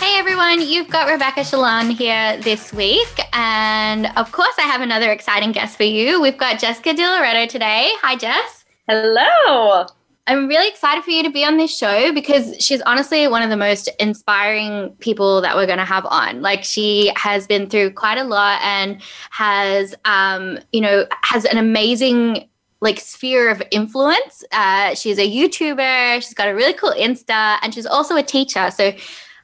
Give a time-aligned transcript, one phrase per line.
[0.00, 3.20] Hey everyone, you've got Rebecca Shalon here this week.
[3.34, 6.22] And of course, I have another exciting guest for you.
[6.22, 7.90] We've got Jessica Di Loretto today.
[8.00, 8.64] Hi, Jess.
[8.88, 9.84] Hello.
[10.26, 13.50] I'm really excited for you to be on this show because she's honestly one of
[13.50, 16.40] the most inspiring people that we're going to have on.
[16.40, 21.58] Like she has been through quite a lot and has, um, you know, has an
[21.58, 22.48] amazing
[22.80, 24.44] like sphere of influence.
[24.50, 26.22] Uh, she's a YouTuber.
[26.22, 28.70] She's got a really cool Insta, and she's also a teacher.
[28.70, 28.94] So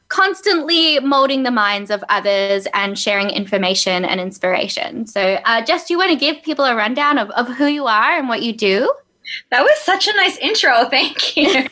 [0.08, 5.06] constantly molding the minds of others and sharing information and inspiration.
[5.06, 7.86] So, uh, Jess, do you want to give people a rundown of, of who you
[7.86, 8.92] are and what you do?
[9.50, 10.84] That was such a nice intro.
[10.90, 11.66] Thank you.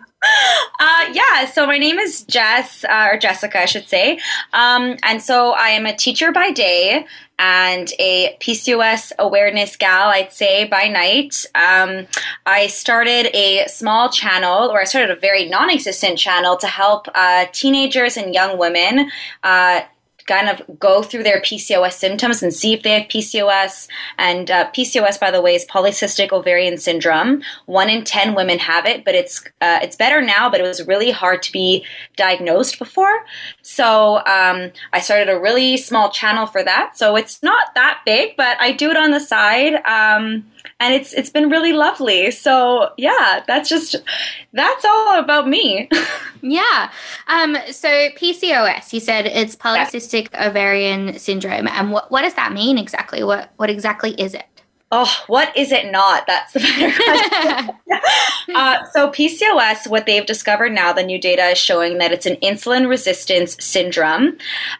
[0.22, 4.18] uh, yeah, so my name is Jess, uh, or Jessica, I should say.
[4.52, 7.06] Um, and so I am a teacher by day
[7.38, 11.46] and a PCOS awareness gal, I'd say, by night.
[11.54, 12.06] Um,
[12.44, 17.08] I started a small channel, or I started a very non existent channel to help
[17.14, 19.10] uh, teenagers and young women.
[20.30, 23.88] Kind of go through their PCOS symptoms and see if they have PCOS.
[24.16, 27.42] And uh, PCOS, by the way, is polycystic ovarian syndrome.
[27.66, 30.48] One in ten women have it, but it's uh, it's better now.
[30.48, 33.24] But it was really hard to be diagnosed before.
[33.62, 36.96] So um, I started a really small channel for that.
[36.96, 39.74] So it's not that big, but I do it on the side.
[39.84, 40.44] Um,
[40.78, 42.30] and it's it's been really lovely.
[42.30, 43.96] So yeah, that's just
[44.52, 45.88] that's all about me.
[46.42, 46.90] yeah.
[47.28, 47.56] Um.
[47.70, 50.48] So PCOS, you said it's polycystic yeah.
[50.48, 53.22] ovarian syndrome, and what what does that mean exactly?
[53.22, 54.59] What what exactly is it?
[54.92, 56.26] Oh, what is it not?
[56.26, 57.76] That's the better question.
[58.56, 62.34] uh, so, PCOS, what they've discovered now, the new data is showing that it's an
[62.36, 64.36] insulin resistance syndrome.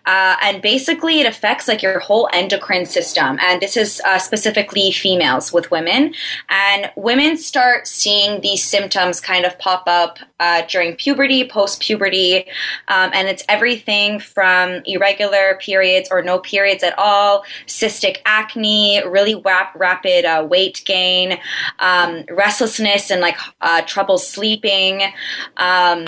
[0.06, 3.38] Uh, and basically, it affects like your whole endocrine system.
[3.40, 6.12] And this is uh, specifically females with women.
[6.48, 12.38] And women start seeing these symptoms kind of pop up uh, during puberty, post puberty.
[12.88, 19.36] Um, and it's everything from irregular periods or no periods at all, cystic acne, really
[19.36, 21.38] rapid rapid uh, weight gain,
[21.78, 25.02] um, restlessness, and like uh, trouble sleeping.
[25.56, 26.06] Um,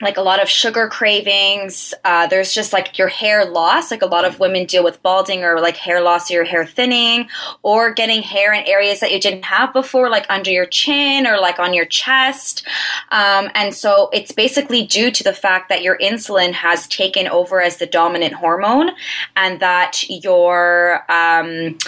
[0.00, 1.94] like a lot of sugar cravings.
[2.04, 3.90] Uh, there's just like your hair loss.
[3.90, 6.66] Like a lot of women deal with balding or like hair loss or your hair
[6.66, 7.28] thinning
[7.62, 11.38] or getting hair in areas that you didn't have before, like under your chin or
[11.38, 12.66] like on your chest.
[13.12, 17.62] Um, and so it's basically due to the fact that your insulin has taken over
[17.62, 18.90] as the dominant hormone
[19.36, 21.04] and that your.
[21.10, 21.78] Um,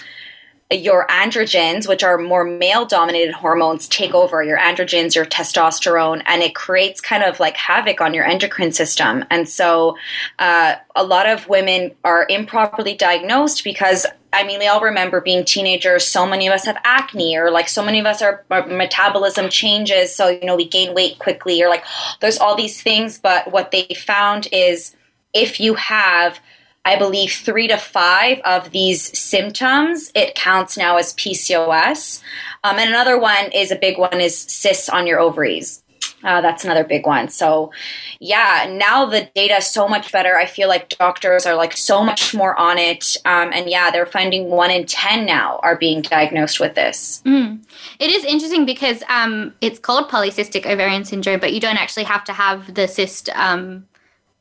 [0.70, 6.42] your androgens, which are more male dominated hormones, take over your androgens, your testosterone, and
[6.42, 9.24] it creates kind of like havoc on your endocrine system.
[9.30, 9.96] And so
[10.40, 14.06] uh, a lot of women are improperly diagnosed because.
[14.32, 16.06] I mean, we all remember being teenagers.
[16.06, 19.48] So many of us have acne, or like so many of us, our, our metabolism
[19.48, 20.14] changes.
[20.14, 21.84] So, you know, we gain weight quickly, or like
[22.20, 23.18] there's all these things.
[23.18, 24.94] But what they found is
[25.32, 26.38] if you have
[26.86, 32.22] I believe, three to five of these symptoms, it counts now as PCOS.
[32.62, 35.82] Um, and another one is a big one is cysts on your ovaries.
[36.22, 37.28] Uh, that's another big one.
[37.28, 37.72] So,
[38.20, 40.36] yeah, now the data is so much better.
[40.36, 43.16] I feel like doctors are like so much more on it.
[43.24, 47.20] Um, and yeah, they're finding one in 10 now are being diagnosed with this.
[47.26, 47.64] Mm.
[47.98, 52.22] It is interesting because um, it's called polycystic ovarian syndrome, but you don't actually have
[52.24, 53.86] to have the cyst um,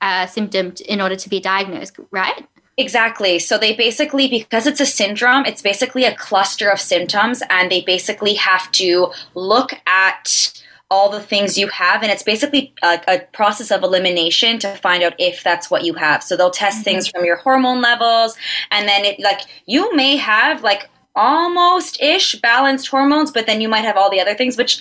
[0.06, 2.48] uh, symptom in order to be diagnosed, right?
[2.78, 3.40] Exactly.
[3.40, 7.82] So they basically, because it's a syndrome, it's basically a cluster of symptoms, and they
[7.82, 10.54] basically have to look at
[10.92, 15.02] all the things you have and it's basically a, a, process of elimination to find
[15.02, 16.84] out if that's what you have so they'll test mm-hmm.
[16.84, 18.38] things from your hormone levels
[18.70, 23.68] and then it like you may have like almost ish balanced hormones but then you
[23.68, 24.80] might have all the other things which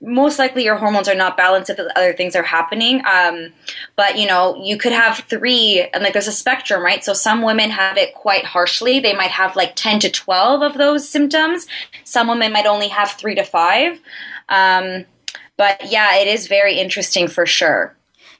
[0.00, 3.02] most likely your hormones are not balanced if other things are happening.
[3.04, 3.48] Um,
[3.96, 7.04] but you know, you could have three, and like there's a spectrum, right?
[7.04, 9.00] So some women have it quite harshly.
[9.00, 11.66] They might have like 10 to 12 of those symptoms.
[12.04, 14.00] Some women might only have three to five.
[14.48, 15.04] Um,
[15.56, 17.97] but yeah, it is very interesting for sure.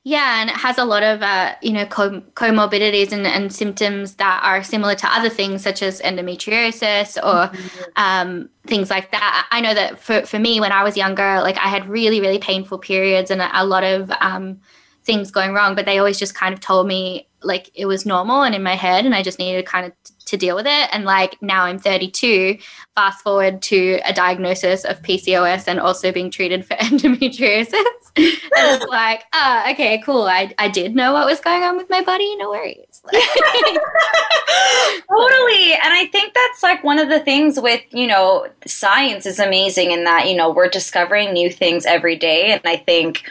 [0.09, 4.15] Yeah, and it has a lot of uh, you know com- comorbidities and, and, symptoms
[4.15, 7.91] that are similar to other things such as endometriosis or mm-hmm.
[7.97, 9.47] um, things like that.
[9.51, 12.39] I know that for, for me when I was younger, like I had really really
[12.39, 14.63] painful periods and a, a lot of um,
[15.05, 18.43] things going wrong, but they always just kind of told me like it was normal
[18.43, 20.89] and in my head and I just needed kind of t- to deal with it.
[20.93, 22.59] And like now I'm 32,
[22.95, 27.73] fast forward to a diagnosis of PCOS and also being treated for endometriosis.
[28.17, 30.23] and it's like, ah, oh, okay, cool.
[30.23, 32.35] I, I did know what was going on with my body.
[32.37, 33.03] No worries.
[35.09, 35.73] totally.
[35.75, 39.93] And I think that's like one of the things with, you know, science is amazing
[39.93, 42.51] in that, you know, we're discovering new things every day.
[42.53, 43.25] And I think,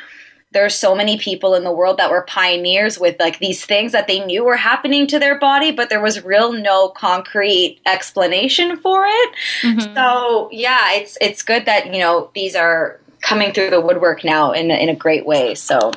[0.51, 4.07] there's so many people in the world that were pioneers with like these things that
[4.07, 9.05] they knew were happening to their body but there was real no concrete explanation for
[9.05, 9.29] it
[9.61, 9.93] mm-hmm.
[9.95, 14.51] so yeah it's it's good that you know these are coming through the woodwork now
[14.51, 15.91] in, in a great way so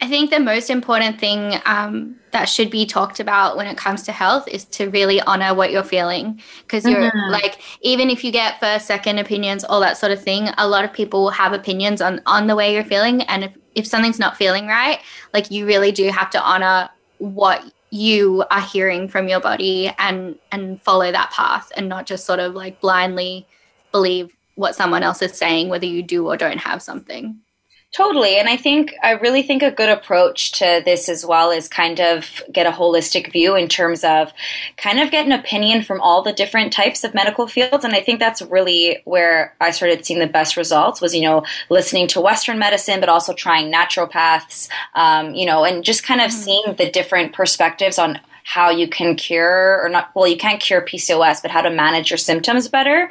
[0.00, 4.02] I think the most important thing um, that should be talked about when it comes
[4.02, 6.42] to health is to really honor what you're feeling.
[6.62, 7.30] Because you're mm-hmm.
[7.30, 10.84] like, even if you get first, second opinions, all that sort of thing, a lot
[10.84, 13.22] of people will have opinions on, on the way you're feeling.
[13.22, 15.00] And if, if something's not feeling right,
[15.32, 16.88] like you really do have to honor
[17.18, 22.26] what you are hearing from your body and and follow that path and not just
[22.26, 23.46] sort of like blindly
[23.92, 27.38] believe what someone else is saying whether you do or don't have something
[27.94, 28.38] Totally.
[28.38, 32.00] And I think, I really think a good approach to this as well is kind
[32.00, 34.32] of get a holistic view in terms of
[34.76, 37.84] kind of get an opinion from all the different types of medical fields.
[37.84, 41.44] And I think that's really where I started seeing the best results was, you know,
[41.70, 46.32] listening to Western medicine, but also trying naturopaths, um, you know, and just kind of
[46.32, 46.42] mm-hmm.
[46.42, 50.82] seeing the different perspectives on how you can cure or not, well, you can't cure
[50.82, 53.08] PCOS, but how to manage your symptoms better.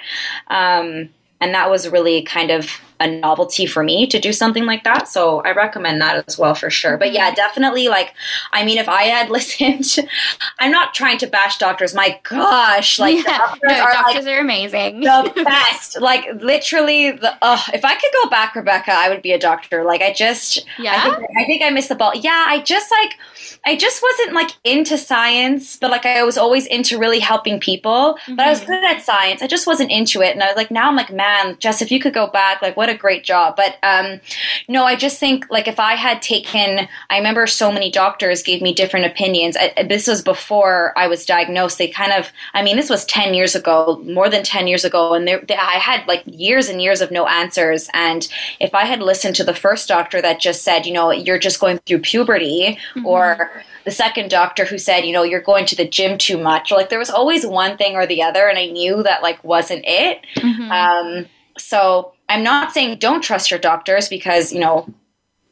[0.48, 1.08] Um,
[1.40, 5.08] and that was really kind of a novelty for me to do something like that.
[5.08, 6.98] So I recommend that as well for sure.
[6.98, 8.14] But yeah, definitely like
[8.52, 10.08] I mean if I had listened
[10.60, 11.94] I'm not trying to bash doctors.
[11.94, 15.02] My gosh, like yeah, doctors, no, are, doctors like, are amazing.
[15.02, 16.00] The best.
[16.00, 19.84] like literally the oh, if I could go back, Rebecca, I would be a doctor.
[19.84, 20.94] Like I just yeah.
[20.96, 22.14] I think I, think I missed the ball.
[22.16, 23.18] Yeah, I just like
[23.66, 28.18] I just wasn't like into science, but like I was always into really helping people.
[28.22, 28.36] Mm-hmm.
[28.36, 28.72] But I was mm-hmm.
[28.72, 29.42] good at science.
[29.42, 30.34] I just wasn't into it.
[30.34, 32.76] And I was like, now I'm like, man, Jess, if you could go back, like
[32.76, 33.56] what a great job.
[33.56, 34.20] But um,
[34.68, 38.62] no, I just think like if I had taken, I remember so many doctors gave
[38.62, 39.58] me different opinions.
[39.58, 41.78] I, this was before I was diagnosed.
[41.78, 45.14] They kind of, I mean, this was 10 years ago, more than 10 years ago.
[45.14, 47.90] And they, I had like years and years of no answers.
[47.94, 48.28] And
[48.60, 51.60] if I had listened to the first doctor that just said, you know, you're just
[51.60, 53.06] going through puberty mm-hmm.
[53.06, 53.52] or
[53.84, 56.72] the second doctor who said, you know, you're going to the gym too much.
[56.72, 59.84] Like there was always one thing or the other, and I knew that like wasn't
[59.86, 60.26] it.
[60.36, 60.72] Mm-hmm.
[60.72, 61.26] Um,
[61.58, 64.92] so I'm not saying don't trust your doctors because you know,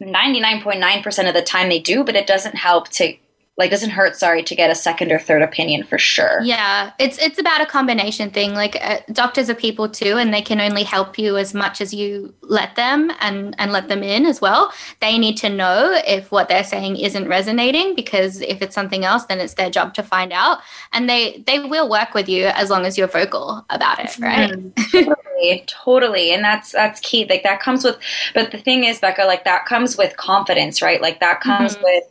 [0.01, 3.15] 99.9% of the time they do, but it doesn't help to
[3.57, 6.41] like doesn't hurt sorry to get a second or third opinion for sure.
[6.41, 8.53] Yeah it's it's about a combination thing.
[8.53, 11.93] Like uh, doctors are people too and they can only help you as much as
[11.93, 14.71] you let them and and let them in as well.
[14.99, 19.25] They need to know if what they're saying isn't resonating because if it's something else
[19.25, 20.59] then it's their job to find out.
[20.93, 24.51] And they they will work with you as long as you're vocal about it right?
[24.51, 26.31] Mm, totally totally.
[26.33, 27.27] And that's that's key.
[27.29, 27.97] Like that comes with
[28.33, 31.01] but the thing is becca like that comes with confidence right?
[31.01, 31.83] Like that comes mm-hmm.
[31.83, 32.03] with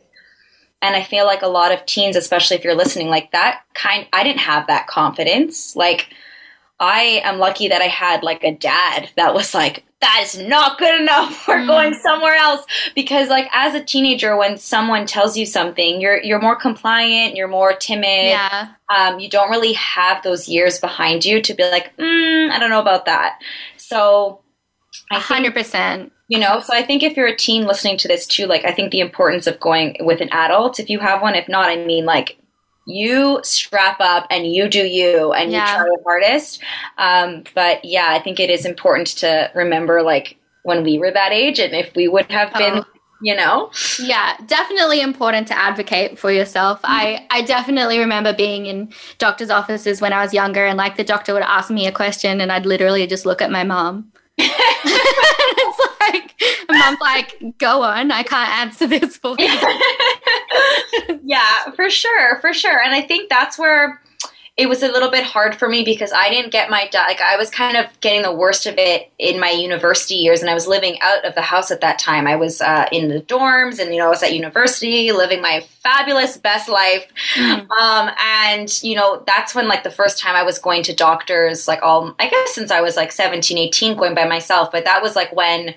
[0.81, 4.07] and i feel like a lot of teens especially if you're listening like that kind
[4.13, 5.75] i didn't have that confidence.
[5.75, 6.13] Like
[6.79, 10.79] i am lucky that i had like a dad that was like that is not
[10.79, 11.47] good enough.
[11.47, 11.67] We're mm.
[11.67, 12.65] going somewhere else.
[12.95, 17.47] Because like as a teenager when someone tells you something you're you're more compliant you're
[17.47, 18.29] more timid.
[18.29, 18.69] Yeah.
[18.89, 22.69] um, you don't really have those years behind you to be like mm, i don't
[22.69, 23.39] know about that.
[23.77, 24.41] So
[25.11, 28.47] I 100% you know so i think if you're a teen listening to this too
[28.47, 31.47] like i think the importance of going with an adult if you have one if
[31.47, 32.37] not i mean like
[32.87, 35.69] you strap up and you do you and yeah.
[35.69, 36.61] you try your hardest
[36.97, 41.31] um, but yeah i think it is important to remember like when we were that
[41.31, 42.85] age and if we would have been oh.
[43.21, 46.93] you know yeah definitely important to advocate for yourself mm-hmm.
[46.93, 51.03] i i definitely remember being in doctors offices when i was younger and like the
[51.03, 54.11] doctor would ask me a question and i'd literally just look at my mom
[54.43, 56.35] it's like
[56.69, 59.47] mom's like, go on, I can't answer this for you.
[61.23, 62.81] yeah, for sure, for sure.
[62.81, 64.00] And I think that's where
[64.61, 67.35] it was a little bit hard for me because I didn't get my like I
[67.35, 70.67] was kind of getting the worst of it in my university years, and I was
[70.67, 72.27] living out of the house at that time.
[72.27, 75.61] I was uh, in the dorms, and you know I was at university, living my
[75.81, 77.11] fabulous best life.
[77.33, 77.71] Mm-hmm.
[77.71, 81.67] Um, and you know that's when like the first time I was going to doctors,
[81.67, 84.71] like all I guess since I was like 17, 18, going by myself.
[84.71, 85.73] But that was like when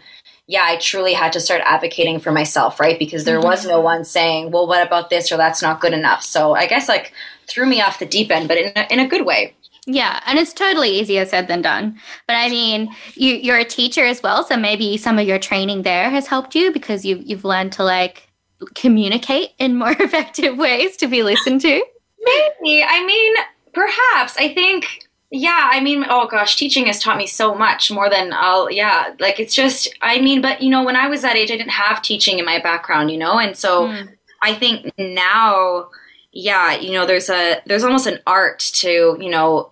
[0.46, 2.98] yeah, I truly had to start advocating for myself, right?
[2.98, 3.48] Because there mm-hmm.
[3.48, 6.22] was no one saying, well, what about this or that's not good enough.
[6.22, 7.14] So I guess like
[7.48, 9.54] threw me off the deep end, but in a, in a good way.
[9.86, 12.00] Yeah, and it's totally easier said than done.
[12.26, 15.82] But I mean, you, you're a teacher as well, so maybe some of your training
[15.82, 18.28] there has helped you because you've you've learned to like
[18.74, 21.84] communicate in more effective ways to be listened to?
[22.20, 22.82] Maybe.
[22.82, 23.34] I mean,
[23.74, 24.36] perhaps.
[24.38, 25.04] I think
[25.36, 29.14] yeah, I mean, oh gosh, teaching has taught me so much more than I'll, yeah,
[29.18, 31.70] like it's just, I mean, but you know, when I was that age, I didn't
[31.70, 34.08] have teaching in my background, you know, and so mm.
[34.42, 35.88] I think now,
[36.34, 39.70] yeah, you know, there's a, there's almost an art to, you know,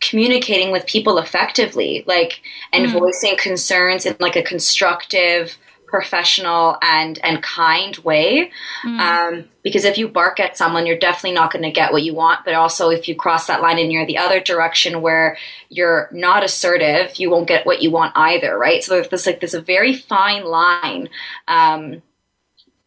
[0.00, 2.42] communicating with people effectively, like,
[2.72, 2.92] and mm.
[2.92, 5.56] voicing concerns in like a constructive,
[5.94, 8.50] professional and and kind way.
[8.84, 8.98] Mm.
[8.98, 12.12] Um, because if you bark at someone, you're definitely not going to get what you
[12.12, 12.44] want.
[12.44, 16.42] But also, if you cross that line and you're the other direction where you're not
[16.42, 18.82] assertive, you won't get what you want either, right?
[18.82, 21.10] So there's like there's a very fine line.
[21.46, 22.02] Um,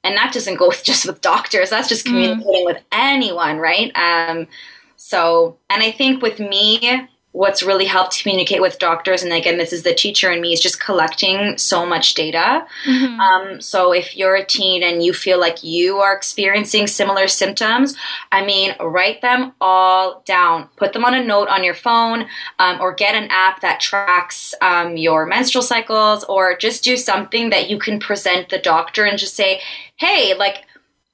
[0.04, 1.70] and that doesn't go with just with doctors.
[1.70, 2.10] That's just mm.
[2.10, 2.66] communicating mm.
[2.66, 3.92] with anyone, right?
[3.96, 4.48] Um,
[4.96, 9.72] so, and I think with me, what's really helped communicate with doctors and again this
[9.72, 13.20] is the teacher in me is just collecting so much data mm-hmm.
[13.20, 17.96] um, so if you're a teen and you feel like you are experiencing similar symptoms
[18.32, 22.25] i mean write them all down put them on a note on your phone
[22.58, 27.51] um, or get an app that tracks um, your menstrual cycles or just do something
[27.51, 29.62] that you can present the doctor and just say
[29.98, 30.65] hey like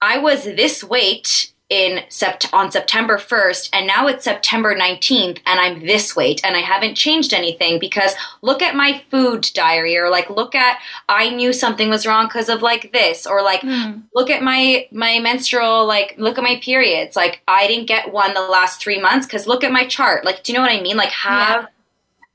[0.02, 5.60] i was this weight in sept- on September 1st and now it's September 19th and
[5.60, 10.10] I'm this weight and I haven't changed anything because look at my food diary or
[10.10, 14.04] like look at I knew something was wrong because of like this or like mm.
[14.14, 18.34] look at my my menstrual like look at my periods like I didn't get one
[18.34, 20.82] the last 3 months cuz look at my chart like do you know what I
[20.82, 21.68] mean like have yeah.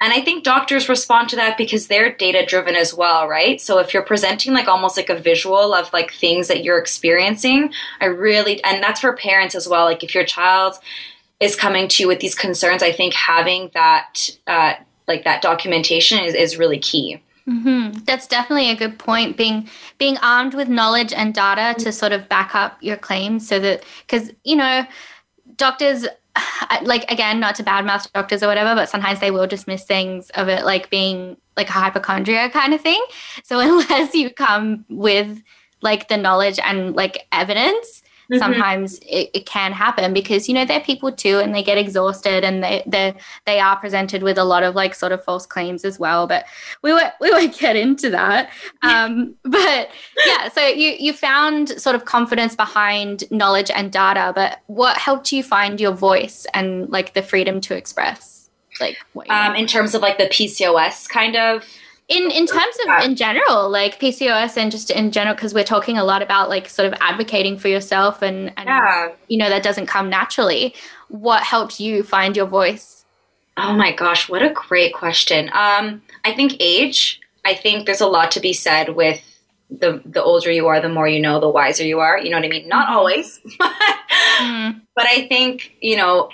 [0.00, 3.60] And I think doctors respond to that because they're data driven as well, right?
[3.60, 7.72] So if you're presenting like almost like a visual of like things that you're experiencing,
[8.00, 9.84] I really, and that's for parents as well.
[9.84, 10.76] Like if your child
[11.40, 14.74] is coming to you with these concerns, I think having that, uh,
[15.08, 17.20] like that documentation is, is really key.
[17.48, 18.04] Mm-hmm.
[18.04, 19.36] That's definitely a good point.
[19.38, 23.58] Being being armed with knowledge and data to sort of back up your claims, so
[23.58, 24.84] that because you know
[25.56, 26.06] doctors
[26.82, 30.48] like again, not to badmouth doctors or whatever, but sometimes they will dismiss things of
[30.48, 33.02] it like being like a hypochondria kind of thing.
[33.44, 35.42] So unless you come with
[35.80, 38.38] like the knowledge and like evidence, mm-hmm.
[38.38, 42.44] sometimes it, it, can happen because you know they're people too and they get exhausted
[42.44, 43.14] and they they
[43.46, 46.44] they are presented with a lot of like sort of false claims as well but
[46.82, 48.50] we won't we won't get into that.
[48.82, 49.90] Um, but
[50.26, 55.32] yeah so you you found sort of confidence behind knowledge and data but what helped
[55.32, 58.96] you find your voice and like the freedom to express like
[59.30, 61.64] um, in terms of like the pcos kind of
[62.08, 65.98] in in terms of in general like pcos and just in general because we're talking
[65.98, 69.12] a lot about like sort of advocating for yourself and and yeah.
[69.28, 70.74] you know that doesn't come naturally
[71.08, 73.04] what helped you find your voice
[73.58, 78.06] oh my gosh what a great question um i think age i think there's a
[78.06, 79.22] lot to be said with
[79.70, 82.38] the the older you are the more you know the wiser you are you know
[82.38, 82.96] what i mean not mm-hmm.
[82.96, 83.38] always
[84.40, 84.80] mm.
[84.94, 86.30] but i think you know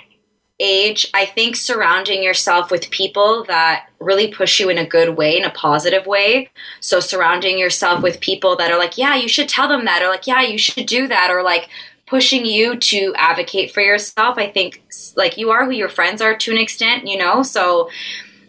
[0.59, 5.37] age, I think surrounding yourself with people that really push you in a good way,
[5.37, 6.49] in a positive way.
[6.79, 10.07] So surrounding yourself with people that are like, yeah, you should tell them that, or
[10.07, 11.67] like, yeah, you should do that, or like
[12.07, 14.37] pushing you to advocate for yourself.
[14.37, 14.83] I think
[15.15, 17.43] like you are who your friends are to an extent, you know?
[17.43, 17.89] So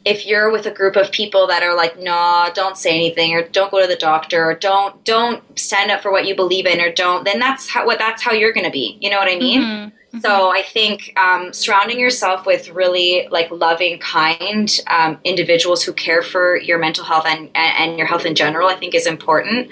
[0.05, 3.49] if you're with a group of people that are like, no, don't say anything, or
[3.49, 6.81] don't go to the doctor, or don't don't stand up for what you believe in,
[6.81, 8.97] or don't, then that's how what that's how you're gonna be.
[9.01, 9.63] You know what I mean?
[9.63, 9.97] Mm-hmm.
[10.21, 10.57] So mm-hmm.
[10.57, 16.57] I think um, surrounding yourself with really like loving, kind um, individuals who care for
[16.57, 19.69] your mental health and, and your health in general, I think is important.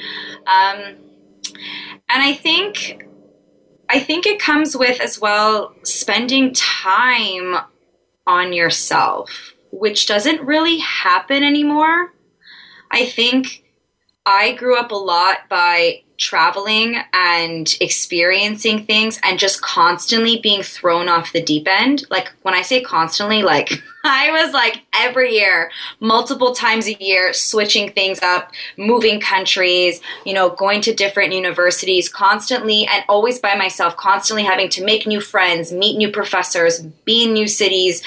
[0.47, 0.97] Um,
[2.09, 3.07] and I think
[3.89, 7.57] I think it comes with as well spending time
[8.27, 12.15] on yourself, which doesn't really happen anymore.
[12.91, 13.64] I think
[14.27, 21.09] I grew up a lot by traveling and experiencing things and just constantly being thrown
[21.09, 22.05] off the deep end.
[22.09, 23.71] Like when I say constantly, like
[24.05, 30.33] I was like every year, multiple times a year, switching things up, moving countries, you
[30.35, 35.21] know, going to different universities constantly and always by myself, constantly having to make new
[35.21, 38.03] friends, meet new professors, be in new cities.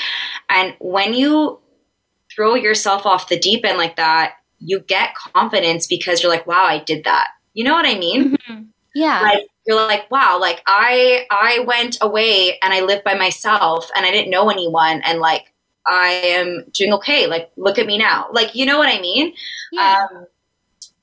[0.49, 1.59] And when you
[2.33, 6.65] throw yourself off the deep end like that, you get confidence because you're like, wow,
[6.65, 8.37] I did that you know what I mean?
[8.37, 8.63] Mm-hmm.
[8.93, 9.19] Yeah.
[9.19, 14.05] Like you're like, wow, like I I went away and I lived by myself and
[14.05, 15.51] I didn't know anyone and like
[15.87, 17.25] I am doing okay.
[17.25, 18.27] Like look at me now.
[18.31, 19.33] Like you know what I mean?
[19.71, 20.05] Yeah.
[20.11, 20.27] Um,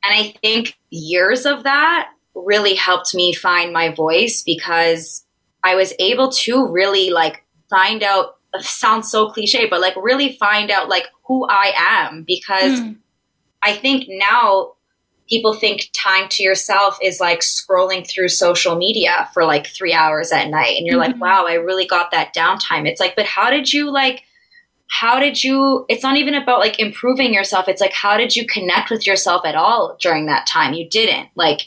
[0.05, 5.25] and I think years of that really helped me find my voice because
[5.65, 10.71] I was able to really like find out sounds so cliche, but like really find
[10.71, 12.97] out like who I am because mm.
[13.65, 14.75] I think now
[15.29, 20.31] people think time to yourself is like scrolling through social media for like three hours
[20.33, 20.77] at night.
[20.77, 21.19] And you're mm-hmm.
[21.19, 22.87] like, wow, I really got that downtime.
[22.87, 24.25] It's like, but how did you like,
[24.91, 27.69] how did you, it's not even about like improving yourself.
[27.69, 30.75] It's like, how did you connect with yourself at all during that time?
[30.75, 31.31] You didn't.
[31.35, 31.63] Like,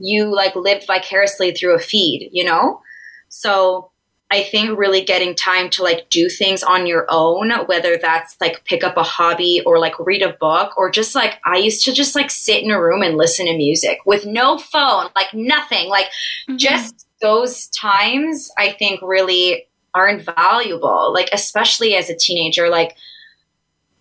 [0.00, 2.82] you like lived vicariously through a feed, you know?
[3.28, 3.90] So
[4.30, 8.62] I think really getting time to like do things on your own, whether that's like
[8.64, 11.92] pick up a hobby or like read a book or just like I used to
[11.92, 15.88] just like sit in a room and listen to music with no phone, like nothing.
[15.88, 16.06] Like
[16.48, 16.56] mm-hmm.
[16.58, 21.12] just those times I think really are invaluable.
[21.12, 22.96] Like especially as a teenager, like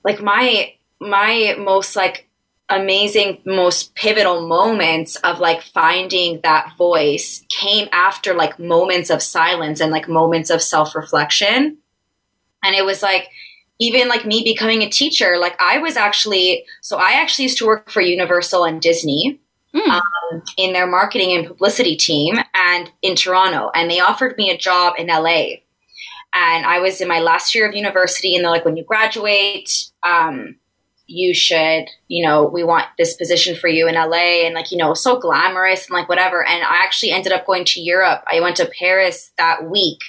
[0.03, 2.26] like my my most like
[2.69, 9.79] amazing, most pivotal moments of like finding that voice came after like moments of silence
[9.79, 11.77] and like moments of self reflection.
[12.63, 13.29] And it was like,
[13.79, 17.67] even like me becoming a teacher, like I was actually, so I actually used to
[17.67, 19.39] work for Universal and Disney.
[19.75, 19.89] Mm.
[19.89, 23.69] Um, in their marketing and publicity team and in Toronto.
[23.75, 25.57] And they offered me a job in LA.
[26.33, 29.69] And I was in my last year of university, and they're like, when you graduate,
[30.03, 30.55] um,
[31.07, 34.77] you should, you know, we want this position for you in LA and like, you
[34.77, 36.45] know, so glamorous and like whatever.
[36.45, 38.23] And I actually ended up going to Europe.
[38.31, 39.99] I went to Paris that week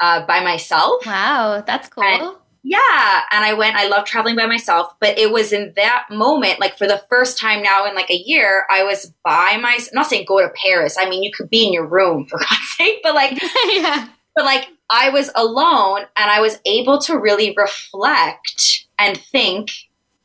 [0.00, 1.04] uh, by myself.
[1.06, 2.04] Wow, that's cool.
[2.04, 3.20] And, yeah.
[3.30, 6.78] And I went, I love traveling by myself, but it was in that moment, like
[6.78, 9.90] for the first time now in like a year, I was by myself.
[9.92, 10.96] I'm not saying go to Paris.
[10.98, 14.08] I mean, you could be in your room for God's sake, but like, yeah.
[14.34, 19.70] But like, I was alone and I was able to really reflect and think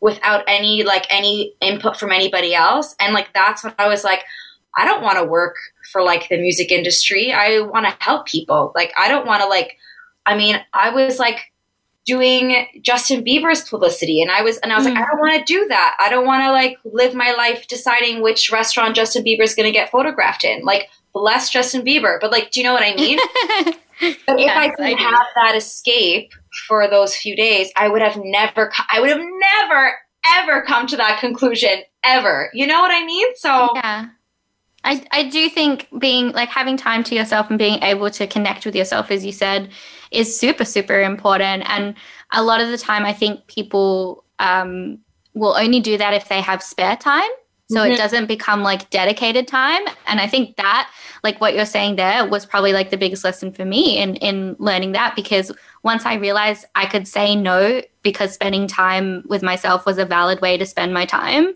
[0.01, 2.95] without any like any input from anybody else.
[2.99, 4.23] And like that's when i was like
[4.77, 5.55] i don't want to work
[5.91, 7.33] for like the music industry.
[7.33, 8.71] I want to help people.
[8.75, 9.77] Like i don't want to like
[10.25, 11.51] i mean i was like
[12.05, 14.95] doing justin bieber's publicity and i was and i was mm.
[14.95, 15.97] like i don't want to do that.
[15.99, 19.77] I don't want to like live my life deciding which restaurant justin bieber's going to
[19.77, 20.63] get photographed in.
[20.63, 22.19] Like bless justin bieber.
[22.21, 23.19] But like do you know what i mean?
[23.99, 26.33] But yes, if i I have that escape
[26.67, 29.93] for those few days, I would have never, I would have never,
[30.37, 32.49] ever come to that conclusion ever.
[32.53, 33.27] You know what I mean?
[33.35, 34.09] So, yeah.
[34.83, 38.65] I, I do think being like having time to yourself and being able to connect
[38.65, 39.69] with yourself, as you said,
[40.11, 41.63] is super, super important.
[41.67, 41.95] And
[42.31, 44.99] a lot of the time, I think people um,
[45.33, 47.29] will only do that if they have spare time.
[47.69, 47.91] So mm-hmm.
[47.91, 49.81] it doesn't become like dedicated time.
[50.07, 50.91] And I think that,
[51.23, 54.55] like what you're saying there, was probably like the biggest lesson for me in in
[54.57, 55.51] learning that because
[55.83, 60.41] once I realized I could say no because spending time with myself was a valid
[60.41, 61.51] way to spend my time, mm-hmm.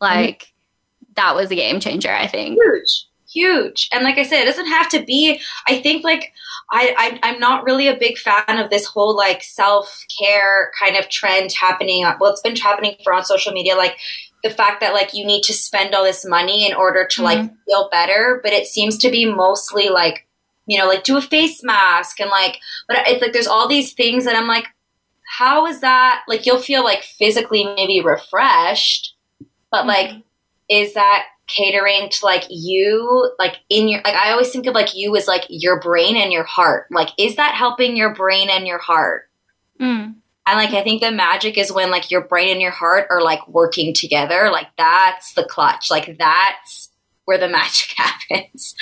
[0.00, 1.12] like mm-hmm.
[1.14, 2.58] that was a game changer, I think.
[2.60, 3.06] Huge.
[3.32, 3.88] Huge.
[3.92, 6.32] And like I said, it doesn't have to be, I think like
[6.70, 10.96] I, I am not really a big fan of this whole like self care kind
[10.96, 12.04] of trend happening.
[12.20, 13.74] Well, it's been happening for on social media.
[13.76, 13.96] Like
[14.42, 17.40] the fact that like you need to spend all this money in order to mm-hmm.
[17.42, 20.26] like feel better, but it seems to be mostly like,
[20.66, 23.92] you know, like do a face mask and like, but it's like there's all these
[23.92, 24.66] things that I'm like,
[25.38, 26.22] how is that?
[26.28, 29.14] Like you'll feel like physically maybe refreshed,
[29.70, 29.88] but mm-hmm.
[29.88, 30.22] like,
[30.68, 34.94] is that catering to like you, like in your, like I always think of like
[34.94, 36.86] you as like your brain and your heart.
[36.90, 39.28] Like, is that helping your brain and your heart?
[39.80, 40.14] Mm.
[40.46, 43.22] And like I think the magic is when like your brain and your heart are
[43.22, 44.50] like working together.
[44.50, 45.90] Like that's the clutch.
[45.90, 46.90] Like that's
[47.24, 48.74] where the magic happens.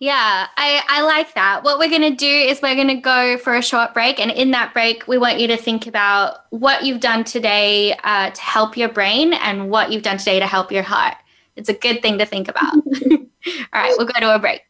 [0.00, 1.62] Yeah, I, I like that.
[1.62, 4.18] What we're going to do is we're going to go for a short break.
[4.18, 8.30] And in that break, we want you to think about what you've done today uh,
[8.30, 11.14] to help your brain and what you've done today to help your heart.
[11.56, 12.74] It's a good thing to think about.
[12.74, 12.82] All
[13.72, 14.62] right, we'll go to a break.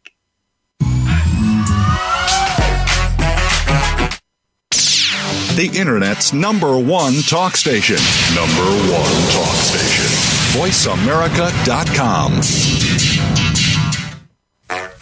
[5.56, 7.96] The Internet's number one talk station.
[8.34, 10.04] Number one talk station.
[10.58, 12.40] VoiceAmerica.com.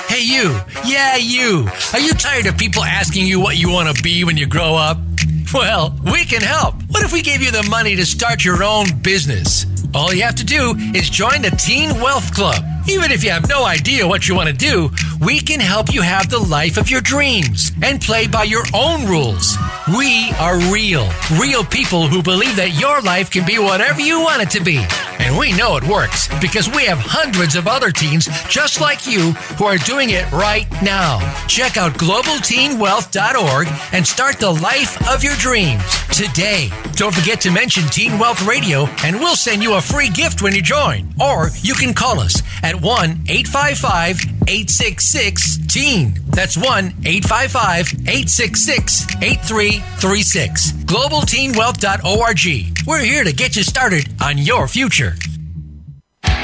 [0.09, 0.61] Hey, you.
[0.85, 1.67] Yeah, you.
[1.95, 4.75] Are you tired of people asking you what you want to be when you grow
[4.75, 4.99] up?
[5.55, 6.75] Well, we can help.
[6.89, 9.65] What if we gave you the money to start your own business?
[9.95, 12.63] All you have to do is join the Teen Wealth Club.
[12.89, 14.91] Even if you have no idea what you want to do,
[15.21, 19.07] we can help you have the life of your dreams and play by your own
[19.07, 19.57] rules.
[19.97, 21.09] We are real,
[21.41, 24.85] real people who believe that your life can be whatever you want it to be.
[25.19, 29.33] And we know it works because we have hundreds of other teens just like you
[29.57, 31.21] who are doing it right now.
[31.47, 36.71] Check out globalteenwealth.org and start the life of your dreams today.
[36.95, 40.55] Don't forget to mention Teen Wealth Radio and we'll send you a free gift when
[40.55, 41.15] you join.
[41.21, 46.15] Or you can call us at 1 855 866 TEEN.
[46.29, 50.73] That's 1 855 866 8336.
[50.73, 52.87] GlobalTeenWealth.org.
[52.87, 55.15] We're here to get you started on your future.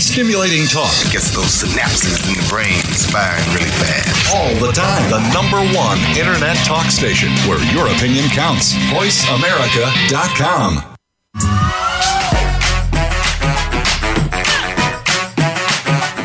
[0.00, 2.80] Stimulating talk Gets those synapses in the brain
[3.12, 4.34] firing really fast.
[4.34, 5.10] all the time.
[5.10, 8.72] The number one internet talk station where your opinion counts.
[8.90, 10.96] VoiceAmerica.com.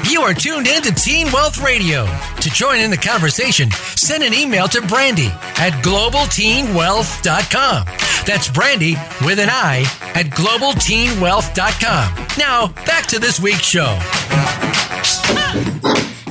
[0.09, 2.05] You are tuned in to Teen Wealth Radio.
[2.05, 7.85] To join in the conversation, send an email to Brandy at globalteenwealth.com.
[8.25, 9.81] That's Brandy with an I
[10.15, 12.27] at globalteenwealth.com.
[12.39, 13.99] Now, back to this week's show.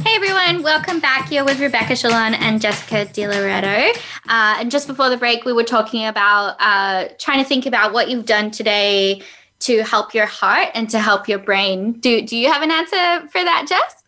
[0.03, 3.97] Hey everyone, welcome back here with Rebecca Shalon and Jessica Di Loretto.
[4.29, 7.93] Uh, and just before the break, we were talking about uh, trying to think about
[7.93, 9.23] what you've done today
[9.61, 11.93] to help your heart and to help your brain.
[11.93, 14.04] Do Do you have an answer for that, Jess?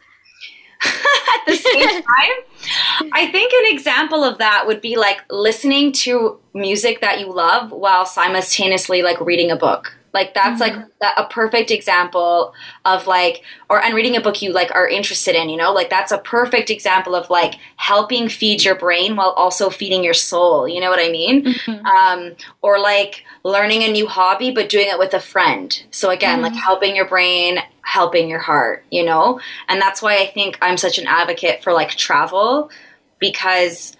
[0.84, 3.10] at the same time.
[3.12, 7.72] I think an example of that would be like listening to music that you love
[7.72, 9.96] while simultaneously like reading a book.
[10.12, 10.88] Like that's like mm-hmm.
[11.00, 15.34] that, a perfect example of like or and reading a book you like are interested
[15.34, 15.72] in, you know?
[15.72, 20.14] Like that's a perfect example of like helping feed your brain while also feeding your
[20.14, 21.44] soul, you know what I mean?
[21.44, 21.86] Mm-hmm.
[21.86, 25.82] Um or like learning a new hobby but doing it with a friend.
[25.90, 26.60] So again, like mm-hmm.
[26.60, 29.40] helping your brain, helping your heart, you know?
[29.68, 32.70] And that's why I think I'm such an advocate for like travel
[33.18, 33.96] because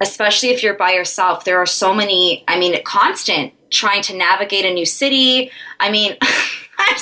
[0.00, 4.64] especially if you're by yourself, there are so many, I mean, constant trying to navigate
[4.64, 5.50] a new city.
[5.78, 6.16] I mean,
[6.78, 6.96] I'm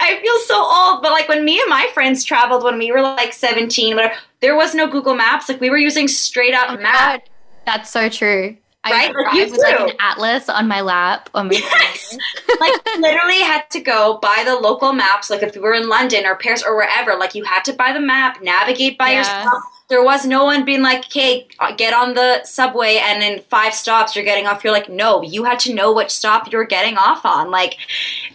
[0.00, 3.02] I feel so old, but like when me and my friends traveled when we were
[3.02, 5.48] like 17, whatever, there was no Google Maps.
[5.48, 7.28] Like we were using straight up oh maps.
[7.64, 8.56] That's so true.
[8.84, 9.14] I Right?
[9.14, 11.30] Like, drive you with like an atlas on my lap.
[11.34, 12.18] On my Yes.
[12.60, 15.30] like literally had to go buy the local maps.
[15.30, 17.92] Like if we were in London or Paris or wherever, like you had to buy
[17.92, 19.18] the map, navigate by Yeah.
[19.18, 19.62] yourself.
[19.88, 23.74] There was no one being like, "Okay, uh, get on the subway," and in five
[23.74, 24.64] stops you're getting off.
[24.64, 27.50] You're like, no, you had to know which stop you're getting off on.
[27.50, 27.76] Like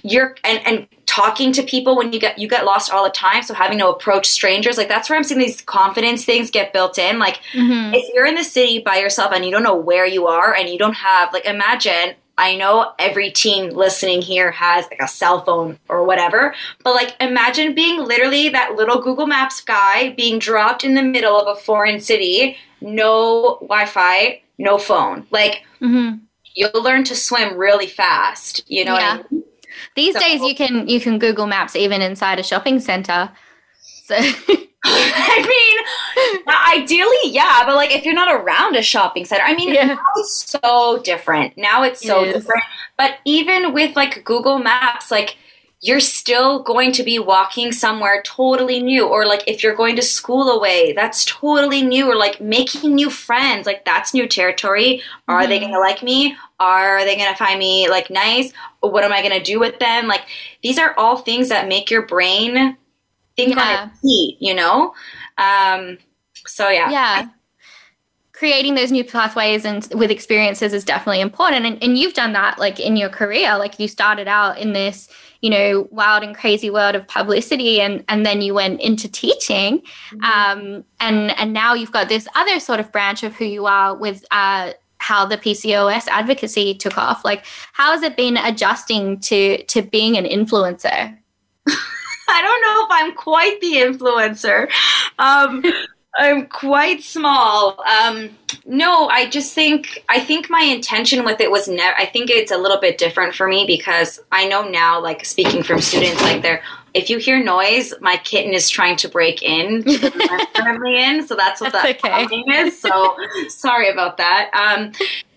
[0.04, 0.88] you're and and
[1.20, 3.44] talking to people when you get you get lost all the time.
[3.44, 6.98] So having to approach strangers, like that's where I'm seeing these confidence things get built
[6.98, 7.20] in.
[7.20, 7.94] Like Mhm.
[7.96, 10.70] if you're in the city by yourself and you don't know where you are and
[10.70, 15.44] you don't have like imagine I know every teen listening here has like a cell
[15.44, 16.56] phone or whatever,
[16.86, 21.38] but like imagine being literally that little Google Maps guy being dropped in the middle
[21.38, 25.28] of a foreign city, no Wi-Fi, no phone.
[25.32, 26.22] Like Mhm.
[26.56, 28.64] you'll learn to swim really fast.
[28.68, 29.18] You know Yeah.
[29.18, 29.44] what I mean?
[29.96, 33.30] These So- days, you can you can Google Maps even inside a shopping center.
[34.06, 34.16] So
[34.86, 39.74] I mean, ideally, yeah, but like if you're not around a shopping center, I mean,
[39.74, 39.86] Yeah.
[39.88, 41.58] now it's so different.
[41.58, 42.64] Now it's so It different.
[42.98, 45.38] But even with like Google Maps, like
[45.82, 50.02] you're still going to be walking somewhere totally new, or like if you're going to
[50.02, 55.02] school away, that's totally new, or like making new friends, like that's new territory.
[55.30, 55.62] Are they Mhm.
[55.62, 56.36] going to like me?
[56.60, 58.52] Are they going to find me like nice?
[58.82, 60.08] What am I going to do with them?
[60.08, 60.24] Like
[60.62, 62.76] these are all things that make your brain
[63.38, 63.62] think Yeah.
[63.84, 64.94] on its feet, you know?
[65.38, 65.98] Um,
[66.46, 66.90] so yeah.
[66.92, 67.28] yeah
[68.34, 72.58] creating those new pathways and with experiences is definitely important and, and you've done that
[72.58, 75.10] like in your career like you started out in this
[75.42, 79.82] you know wild and crazy world of publicity and and then you went into teaching
[80.24, 83.96] um and and now you've got this other sort of branch of who you are
[83.96, 87.26] with uh how the PCOS advocacy took off.
[87.26, 91.18] Like how has it been adjusting to to being an influencer?
[92.32, 94.70] I don't know if I'm quite the influencer.
[95.18, 95.64] Um,
[96.20, 97.82] I'm quite small.
[97.82, 98.30] Um,
[98.66, 101.96] no, I just think I think my intention with it was never.
[101.98, 105.64] I think it's a little bit different for me because I know now, like speaking
[105.64, 106.62] from students, like they're.
[106.96, 111.36] If you hear noise, my kitten is trying to break in I'm currently in, so
[111.36, 112.28] that's what That's that okay.
[112.28, 112.82] thing is.
[112.82, 113.16] So
[113.48, 114.50] sorry about that.
[114.54, 114.92] Um,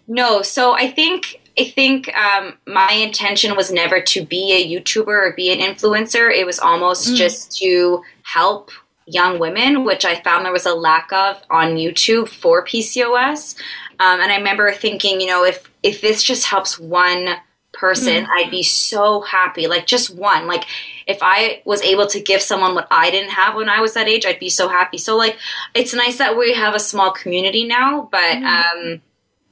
[0.08, 5.06] no, so I think I think um, my intention was never to be a YouTuber
[5.08, 6.34] or be an influencer.
[6.34, 7.16] It was almost Mm.
[7.16, 8.70] just to help
[9.06, 13.56] young women, which I found there was a lack of on YouTube for PCOS.
[13.98, 17.36] Um, and I remember thinking, you know, if if this just helps one
[17.72, 19.66] person, I'd be so happy.
[19.66, 20.46] Like just one.
[20.46, 20.64] Like
[21.06, 24.08] if I was able to give someone what I didn't have when I was that
[24.08, 24.98] age, I'd be so happy.
[24.98, 25.38] So like
[25.74, 29.00] it's nice that we have a small community now, but um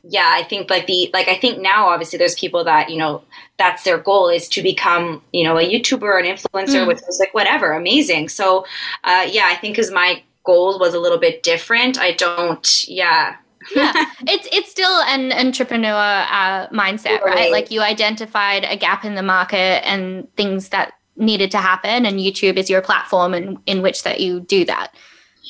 [0.02, 3.22] yeah, I think like the like I think now obviously there's people that you know
[3.60, 6.88] that's their goal is to become you know a YouTuber or an influencer, Mm.
[6.88, 8.28] which is like whatever, amazing.
[8.30, 8.64] So
[9.04, 11.98] uh, yeah, I think because my goal was a little bit different.
[11.98, 13.36] I don't, yeah,
[13.76, 13.92] yeah
[14.34, 17.50] it's it's still an entrepreneur uh, mindset right Totally.
[17.50, 22.18] like you identified a gap in the market and things that needed to happen and
[22.18, 24.94] youtube is your platform in, in which that you do that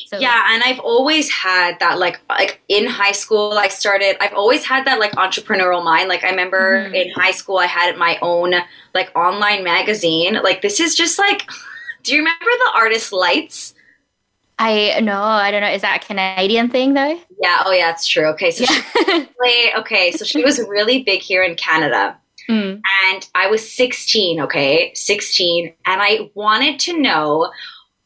[0.07, 4.33] so yeah and i've always had that like like in high school i started i've
[4.35, 6.09] always had that like entrepreneurial mind.
[6.09, 6.95] Like i remember Mhm.
[6.95, 8.55] in high school i had my own
[8.95, 10.35] like online magazine.
[10.43, 11.49] Like this is just like
[12.03, 13.75] do you remember the artist lights?
[14.59, 15.71] I know i don't know.
[15.71, 17.19] Is that a canadian thing though?
[17.43, 18.27] Yeah oh yeah it's true.
[18.35, 18.75] Okay so she
[19.07, 22.17] yeah really, okay so she was really big here in canada.
[22.49, 22.81] Mm.
[23.05, 27.53] and I was 16, okay, 16, and I wanted to know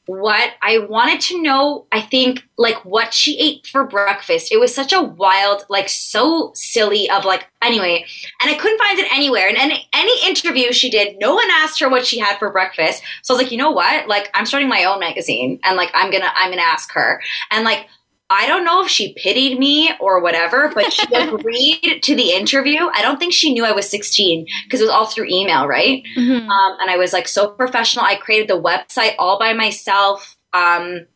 [0.07, 1.87] what I wanted to know.
[1.91, 4.53] I think like what she ate for breakfast.
[4.53, 7.09] It was such a wild, like so silly.
[7.11, 8.05] Of like anyway,
[8.41, 9.49] and I couldn't find it anywhere.
[9.49, 13.03] And any any interview she did, no one asked her what she had for breakfast.
[13.23, 14.09] So I was like, you know what?
[14.09, 17.65] Like I'm starting my own magazine, and like I'm gonna I'm gonna ask her, and
[17.65, 17.87] like.
[18.31, 22.89] I don't know if she pitied me or whatever, but she agreed to the interview.
[22.93, 26.03] I don't think she knew I was 16 because it was all through email, right?
[26.17, 26.49] Mhm.
[26.49, 28.05] Um, and I was like so professional.
[28.05, 30.37] I created the website all by myself.
[30.53, 31.07] Um,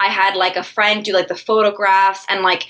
[0.00, 2.66] I had like a friend do like the photographs and like,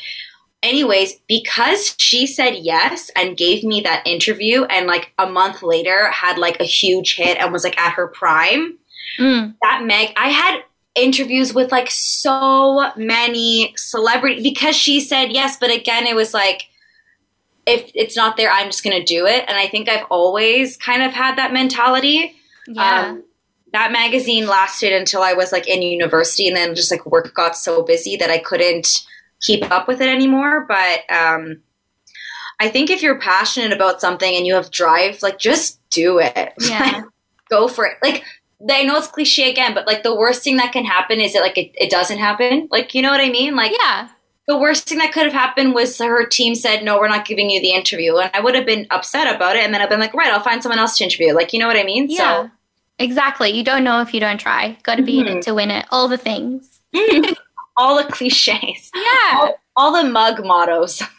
[0.62, 6.11] anyways, because she said yes and gave me that interview, and like a month later
[6.11, 8.79] had like a huge hit and was like at her prime
[9.20, 9.55] Mm.
[9.62, 10.61] that Meg, I had
[10.96, 16.68] interviews with like so many celebrities because she said yes, but again, it was like,
[17.66, 19.44] if it's not there, I'm just going to do it.
[19.48, 22.37] And I think I've always kind of had that mentality.
[22.66, 23.24] yeah Um,
[23.72, 27.56] that magazine lasted until I was like in university, and then just like work got
[27.56, 29.04] so busy that I couldn't
[29.40, 30.64] keep up with it anymore.
[30.66, 31.62] But um,
[32.59, 36.54] I think if you're passionate about something and you have drive, like just do it.
[36.61, 37.02] yeah
[37.48, 37.94] go for it.
[38.02, 38.24] Like
[38.70, 41.40] I know it's cliche again, but like the worst thing that can happen is that
[41.42, 42.68] like it, it doesn't happen.
[42.70, 43.54] Like you know what I mean?
[43.56, 44.08] Like yeah
[44.48, 47.50] the worst thing that could have happened was her team said no, we're not giving
[47.50, 50.00] you the interview, and I would have been upset about it, and then I've been
[50.00, 51.34] like, right, I'll find someone else to interview.
[51.34, 52.06] Like you know what I mean?
[52.08, 52.48] yeah
[52.98, 55.36] exactly you don't know if you don't try got to be in Mhm.
[55.36, 57.22] it to win it all the things So
[57.76, 61.02] all the cliches, yeah all, all the mug mottos.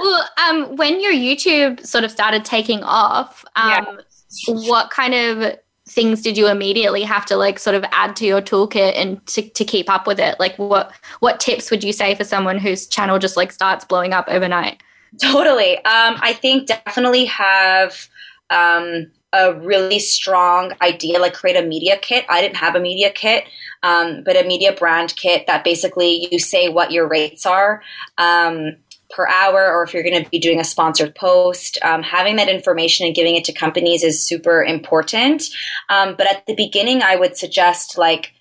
[0.00, 4.00] well, um, when your YouTube sort of started taking off, um,
[4.46, 8.42] what kind of things did you immediately have to like sort of add to your
[8.42, 10.38] toolkit and to, to keep up with it?
[10.38, 14.12] Like, what what tips would you say for someone whose channel just like starts blowing
[14.12, 14.82] up overnight?
[15.20, 15.76] Totally.
[15.78, 18.08] Um, I think definitely have
[18.50, 22.24] um, a really strong idea, like create a media kit.
[22.28, 23.44] I didn't have a media kit,
[23.82, 27.82] um, but a media brand kit that basically you say what your rates are.
[28.18, 28.76] Um,
[29.10, 32.48] per hour, or if you're going to be doing a sponsored post, um, having that
[32.48, 35.44] information and giving it to companies is super important.
[35.88, 38.32] Um, but at the beginning, I would suggest like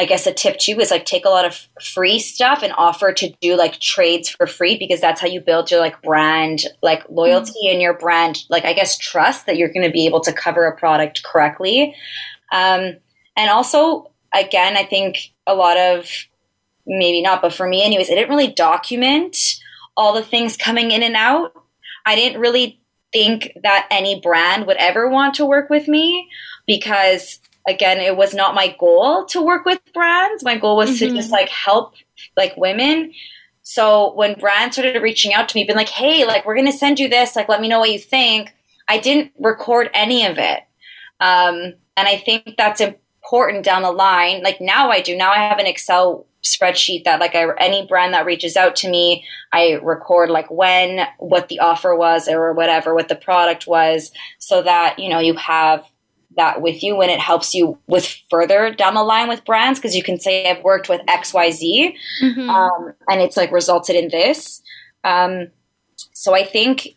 [0.00, 3.12] I guess a tip too is like take a lot of free stuff and offer
[3.12, 7.02] to do like trades for free because that's how you build your like brand like
[7.10, 10.32] loyalty and your brand like I guess trust that you're going to be able to
[10.32, 11.94] cover a product correctly.
[12.50, 12.96] Um,
[13.36, 16.08] and also again, I think a lot of
[16.86, 19.36] maybe not, but for me anyways, I didn't really document
[19.96, 21.52] all the things coming in and out.
[22.06, 22.80] I didn't really
[23.12, 26.28] think that any brand would ever want to work with me
[26.66, 30.44] because again it was not my goal to work with brands.
[30.44, 30.98] My goal was Mhm.
[31.00, 31.94] to just like help
[32.36, 33.12] like women.
[33.62, 36.98] So when brands started reaching out to me being like hey like we're gonna send
[37.00, 38.54] you this like let me know what you think
[38.88, 40.60] i didn't record any of it.
[41.20, 44.42] Um, and i think that's important down the line.
[44.42, 45.16] Like now i do.
[45.16, 48.88] Now i have an excel spreadsheet that like I, any brand that reaches out to
[48.88, 54.10] me i record like when what the offer was or whatever what the product was
[54.38, 55.84] so that you know you have
[56.36, 59.96] that with you when it helps you with further down the line with brands because
[59.96, 62.48] you can say I've worked with XYZ Mhm.
[62.48, 64.62] um, and it's like resulted in this.
[65.02, 65.48] Um,
[66.12, 66.88] so I think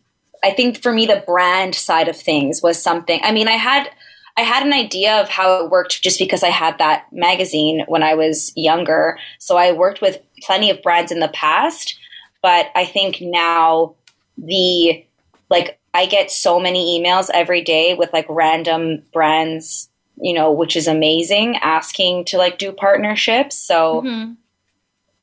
[0.44, 3.20] I think for me the brand side of things was something.
[3.24, 3.90] I mean, I had
[4.36, 8.02] I had an idea of how it worked just because I had that magazine when
[8.02, 9.20] I was younger.
[9.40, 11.96] So I worked with plenty of brands in the past,
[12.42, 13.96] but I think now
[14.38, 15.06] the
[15.50, 20.76] like I get so many emails every day with like random brands, you know, which
[20.76, 23.56] is amazing, asking to like do partnerships.
[23.56, 24.38] So Mhm.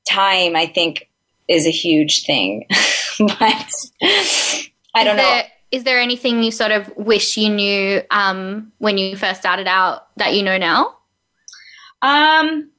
[0.09, 1.09] time I think
[1.49, 2.67] is a huge thing.
[3.19, 5.23] but I don't is know.
[5.23, 9.67] There, is there anything you sort of wish you knew um, when you first started
[9.67, 10.97] out that you know now?
[12.03, 12.71] Um,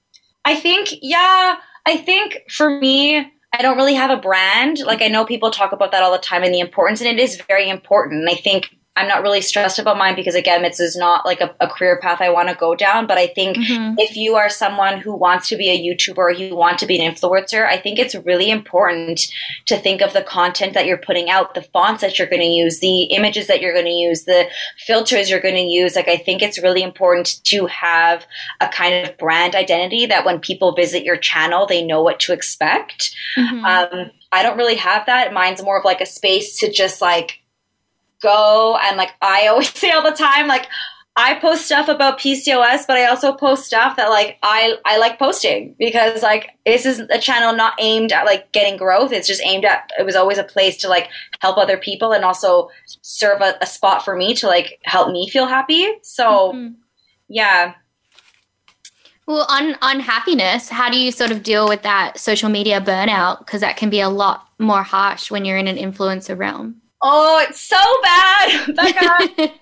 [0.44, 3.18] I think, yeah, I think for me,
[3.54, 4.80] I don't really have a brand.
[4.80, 7.22] Like I know people talk about that all the time and the importance, and it
[7.22, 8.30] is very important.
[8.30, 11.56] I think I'm not really stressed about mine because again, this is not like a,
[11.62, 13.08] a career path I want to go down.
[13.08, 13.96] But I think Mhm.
[13.98, 17.00] if you are someone who wants to be a YouTuber or you want to be
[17.00, 19.28] an influencer, I think it's really important
[19.68, 22.48] to think of the content that you're putting out, the fonts that you're going to
[22.48, 25.96] use, the images that you're going to use, the filters you're going to use.
[25.96, 28.28] Like I think it's really important to have
[28.60, 32.34] a kind of brand identity that when people visit your channel, they know what to
[32.34, 33.16] expect.
[33.38, 33.64] Mhm.
[33.64, 35.32] Um, I don't really have that.
[35.34, 37.41] Mine's more of like a space to just like
[38.22, 40.68] go and like I always say all the time, like
[41.18, 45.20] I post stuff about PCOS, but I also post stuff that like I I like
[45.20, 49.12] posting because like this is a channel not aimed at like getting growth.
[49.12, 51.10] It's just aimed at it was always a place to like
[51.42, 52.70] help other people and also
[53.02, 55.86] serve a, a spot for me to like help me feel happy.
[56.02, 56.76] So Mhm.
[57.28, 57.74] yeah.
[59.28, 63.40] Well, on on happiness, how do you sort of deal with that social media burnout?
[63.40, 66.81] Because that can be a lot more harsh when you're in an influencer realm.
[67.02, 68.76] Oh, it's so bad.
[68.76, 69.54] Becca.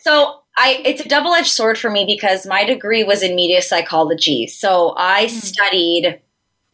[0.00, 3.62] So I it's a double edged sword for me because my degree was in media
[3.62, 4.48] psychology.
[4.48, 5.28] So I hmm.
[5.28, 6.20] studied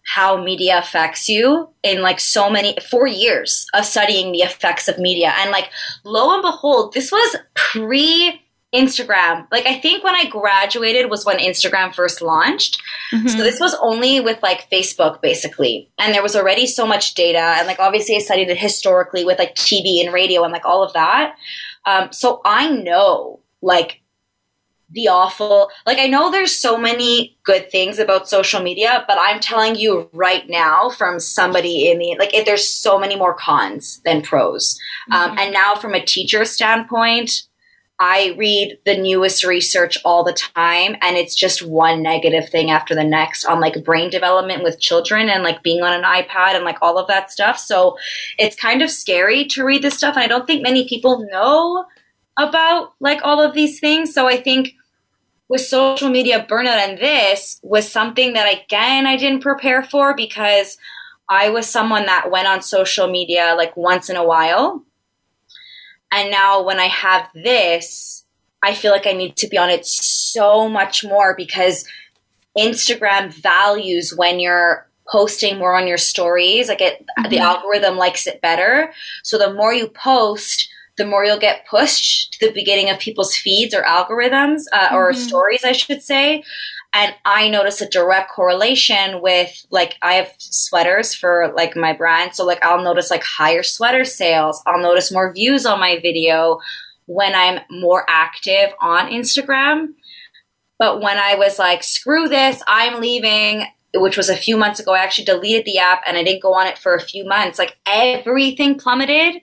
[0.06, 4.98] how media affects you in like so many four years of studying the effects of
[4.98, 5.34] media.
[5.36, 5.70] And like
[6.04, 8.40] lo and behold, this was pre
[8.74, 9.46] Instagram.
[9.50, 12.80] Like I think when I graduated was when Instagram first launched.
[13.12, 13.30] Mhm.
[13.30, 15.90] So this was only with like Facebook basically.
[15.98, 17.38] And there was already so much data.
[17.38, 20.82] And like obviously I studied it historically with like TV and radio and like all
[20.82, 21.34] of that.
[21.86, 24.02] Um, so I know like
[24.90, 29.40] the awful, like I know there's so many good things about social media, but I'm
[29.40, 34.00] telling you right now from somebody in the, like it, there's so many more cons
[34.04, 34.78] than pros.
[35.10, 37.47] Um, and now from a teacher standpoint,
[38.00, 42.94] I read the newest research all the time, and it's just one negative thing after
[42.94, 46.64] the next on like brain development with children and like being on an iPad and
[46.64, 47.58] like all of that stuff.
[47.58, 47.98] So
[48.38, 51.86] it's kind of scary to read this stuff, and I don't think many people know
[52.38, 54.14] about like all of these things.
[54.14, 54.74] So I think
[55.48, 60.76] with social media burnout and this was something that again I didn't prepare for because
[61.28, 64.84] I was someone that went on social media like once in a while.
[66.10, 68.24] And now when I have this,
[68.62, 71.84] I feel like I need to be on it so much more because
[72.56, 76.68] Instagram values when you're posting more on your stories.
[76.68, 78.92] Like it, the algorithm likes it better.
[79.22, 83.34] So the more you post, the more you'll get pushed to the beginning of people's
[83.34, 86.42] feeds or algorithms uh, or stories, I should say.
[86.92, 92.34] And I notice a direct correlation with like I have sweaters for like my brand.
[92.34, 94.62] So like I'll notice like higher sweater sales.
[94.66, 96.60] I'll notice more views on my video
[97.06, 99.94] when I'm more active on Instagram.
[100.78, 104.94] But when I was like, screw this, I'm leaving, which was a few months ago,
[104.94, 107.58] I actually deleted the app and I didn't go on it for a few months.
[107.58, 109.42] Like everything plummeted.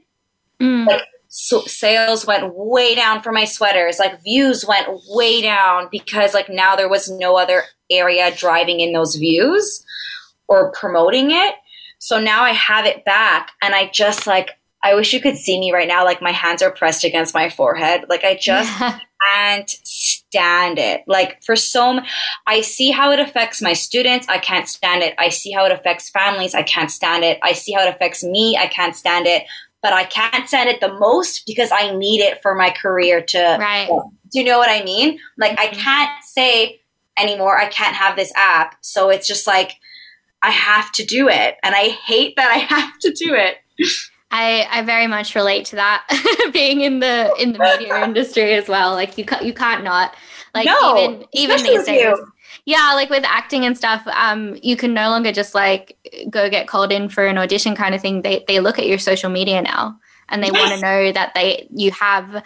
[0.61, 0.87] Mm.
[0.87, 1.01] Like
[1.37, 3.99] so sales went way down for my sweaters.
[3.99, 8.93] Like views went way down because like now there was no other area driving in
[8.93, 9.83] those views
[10.47, 11.55] or promoting it.
[11.99, 15.59] So now I have it back and I just like I wish you could see
[15.59, 16.05] me right now.
[16.05, 18.05] Like my hands are pressed against my forehead.
[18.07, 18.71] Like I just
[19.33, 21.03] can't stand it.
[21.05, 21.99] Like for so,
[22.47, 24.25] I see how it affects my students.
[24.29, 25.15] I can't stand it.
[25.17, 26.55] I see how it affects families.
[26.55, 27.39] I can't stand it.
[27.43, 28.55] I see how it affects me.
[28.57, 29.43] I can't stand it.
[29.85, 33.57] But I can't send it the most because I need it for my career to.
[33.59, 33.87] Right.
[33.87, 35.19] Do you know what I mean?
[35.37, 35.79] Like I mm-hmm.
[35.79, 36.81] can't say
[37.15, 37.59] anymore.
[37.59, 38.77] I can't have this app.
[38.81, 39.73] So it's just like
[40.41, 43.57] I have to do it, and I hate that I have to do it.
[44.31, 48.67] I, I very much relate to that being in the in the media industry as
[48.67, 50.15] well like you ca- you can't not
[50.55, 52.01] like No, even even these days.
[52.01, 52.27] you.
[52.65, 55.97] Yeah like with acting and stuff um you can no longer just like
[56.29, 58.97] go get called in for an audition kind of thing they they look at your
[58.97, 59.97] social media now
[60.29, 62.43] and they want to know that they you have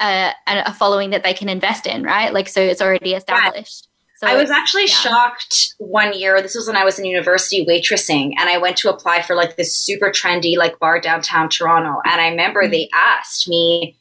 [0.00, 3.88] a, a following that they can invest in right like so it's already established
[4.22, 4.94] so I was actually yeah.
[4.94, 6.40] shocked one year.
[6.40, 9.56] This was when I was in university waitressing, and I went to apply for like
[9.56, 12.00] this super trendy like bar downtown Toronto.
[12.04, 13.98] And I remember they asked me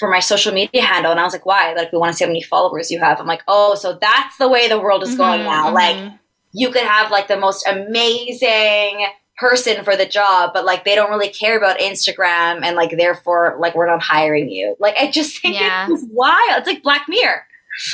[0.00, 1.74] for my social media handle, and I was like, "Why?
[1.74, 4.36] Like, we want to see how many followers you have." I'm like, "Oh, so that's
[4.38, 5.72] the way the world is going Mhm, now.
[5.72, 6.12] Like,
[6.52, 9.06] you could have like the most amazing."
[9.38, 13.56] person for the job but like they don't really care about instagram and like therefore
[13.58, 15.86] like we're not hiring you like i just think Yeah.
[15.88, 17.42] it's wild it's like black mirror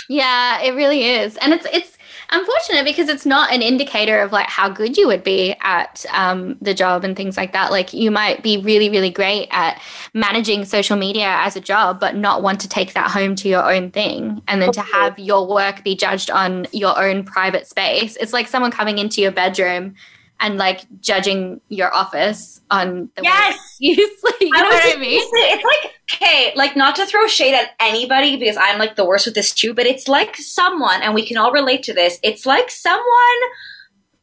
[0.09, 1.96] Yeah, it really is, and it's it's
[2.31, 6.57] unfortunate because it's not an indicator of like how good you would be at um,
[6.61, 7.71] the job and things like that.
[7.71, 9.81] Like you might be really really great at
[10.15, 13.71] managing social media as a job, but not want to take that home to your
[13.73, 18.17] own thing, and then to have your work be judged on your own private space.
[18.17, 19.95] It's like someone coming into your bedroom
[20.41, 23.55] and like judging your office on the Yes!
[23.57, 24.35] way you sleep.
[24.41, 25.21] You know was what I mean?
[25.23, 29.27] It's like, okay, like not to throw shade at anybody because I'm like the worst
[29.27, 32.19] with this too, but it's like someone, and we can all relate to this.
[32.23, 33.07] It's like someone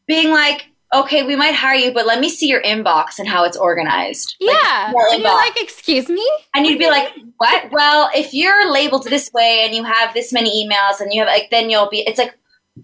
[0.06, 3.44] being like, okay, we might hire you, but let me see your inbox and how
[3.44, 4.36] it's organized.
[4.38, 4.92] Yeah.
[4.92, 6.24] your And you're like, excuse me?
[6.54, 7.72] and you'd be like, what?
[7.72, 11.28] Well, if you're labeled this way and you have this many emails and you have
[11.28, 12.38] like, then you'll be, it's like,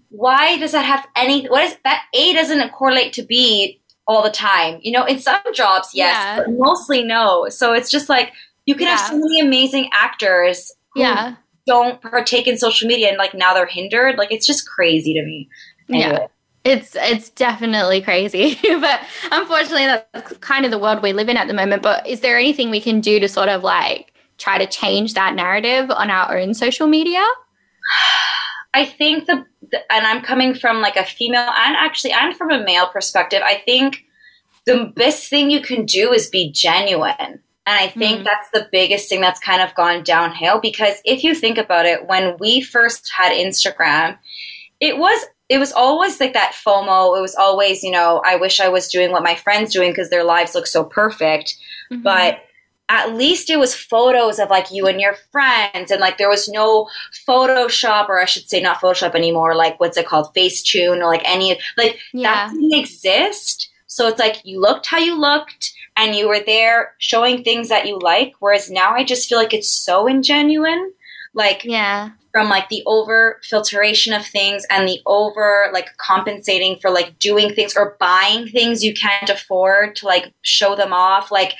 [0.09, 2.03] why does that have any, what is that?
[2.13, 4.79] A doesn't correlate to B all the time.
[4.81, 6.37] You know, in some jobs, yes, Yeah.
[6.37, 7.47] but mostly no.
[7.49, 8.31] So it's just like,
[8.65, 11.35] you can have so many amazing actors who Yeah.
[11.65, 14.17] don't partake in social media and like now they're hindered.
[14.17, 15.49] Like it's just crazy to me.
[15.87, 16.27] Yeah.
[16.63, 21.47] It's it's definitely crazy, but unfortunately, that's kind of the world we live in at
[21.47, 21.81] the moment.
[21.81, 25.33] But is there anything we can do to sort of like try to change that
[25.33, 27.25] narrative on our own social media?
[28.73, 32.51] I think the, the and I'm coming from like a female and actually and from
[32.51, 34.03] a male perspective, I think
[34.65, 37.39] the best thing you can do is be genuine.
[37.67, 38.23] And I think Mhm.
[38.25, 42.07] that's the biggest thing that's kind of gone downhill because if you think about it,
[42.07, 44.17] when we first had Instagram,
[44.79, 47.17] it was it was always like that FOMO.
[47.17, 50.09] It was always, you know, I wish I was doing what my friends doing because
[50.09, 51.55] their lives look so perfect
[51.91, 52.03] Mm-hmm.
[52.03, 52.39] but
[52.89, 56.49] at least it was photos of like you and your friends and like there was
[56.49, 56.89] no
[57.27, 61.21] photoshop or i should say not photoshop anymore like what's it called facetune or like
[61.23, 63.69] any like yeah, that didn't exist.
[63.87, 67.87] So it's like you looked how you looked and you were there showing things that
[67.87, 70.89] you like whereas now i just feel like it's so ingenuine
[71.33, 76.89] like yeah, from like the over filtration of things and the over like compensating for
[76.89, 81.53] like doing things or buying things you can't afford to like show them off like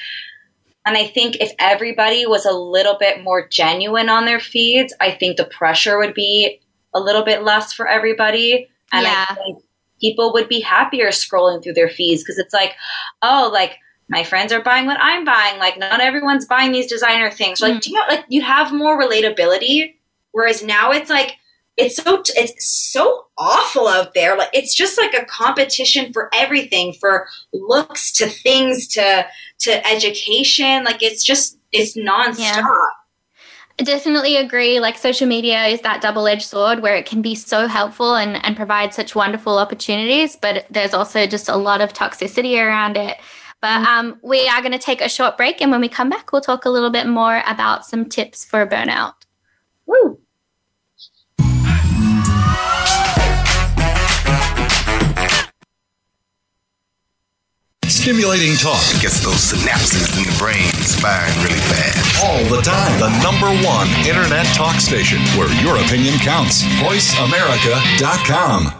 [0.85, 5.11] and i think if everybody was a little bit more genuine on their feeds i
[5.11, 6.59] think the pressure would be
[6.93, 9.25] a little bit less for everybody and Yeah.
[9.29, 9.63] i think
[9.99, 12.73] people would be happier scrolling through their feeds because it's like
[13.21, 13.77] oh like
[14.09, 15.57] my friends are buying what I'm buying.
[15.57, 17.61] Like, not everyone's buying these designer things.
[17.61, 17.81] Like, Mm.
[17.81, 19.93] do you know, like, you have more relatability.
[20.33, 21.37] Whereas now it's like,
[21.77, 24.37] it's so, it's so awful out there.
[24.37, 29.25] Like, it's just like a competition for everything, for looks to things to,
[29.59, 30.83] to education.
[30.83, 32.39] Like, it's just, it's nonstop.
[32.39, 32.63] Yeah.
[33.79, 34.79] I definitely agree.
[34.79, 38.43] Like social media is that double edged sword where it can be so helpful and,
[38.45, 43.17] and provide such wonderful opportunities, but there's also just a lot of toxicity around it.
[43.59, 46.31] But um, we are going to take a short break, and when we come back,
[46.31, 49.13] we'll talk a little bit more about some tips for burnout.
[49.85, 50.19] Woo.
[58.01, 60.65] Stimulating talk Gets those synapses in the brain
[60.97, 62.25] firing really fast.
[62.25, 62.99] all the time.
[62.99, 66.63] The number one internet talk station where your opinion counts.
[66.81, 68.73] VoiceAmerica.com.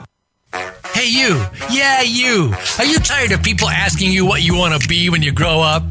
[0.95, 1.45] Hey, you.
[1.69, 2.51] Yeah, you.
[2.80, 5.61] Are you tired of people asking you what you want to be when you grow
[5.61, 5.84] up?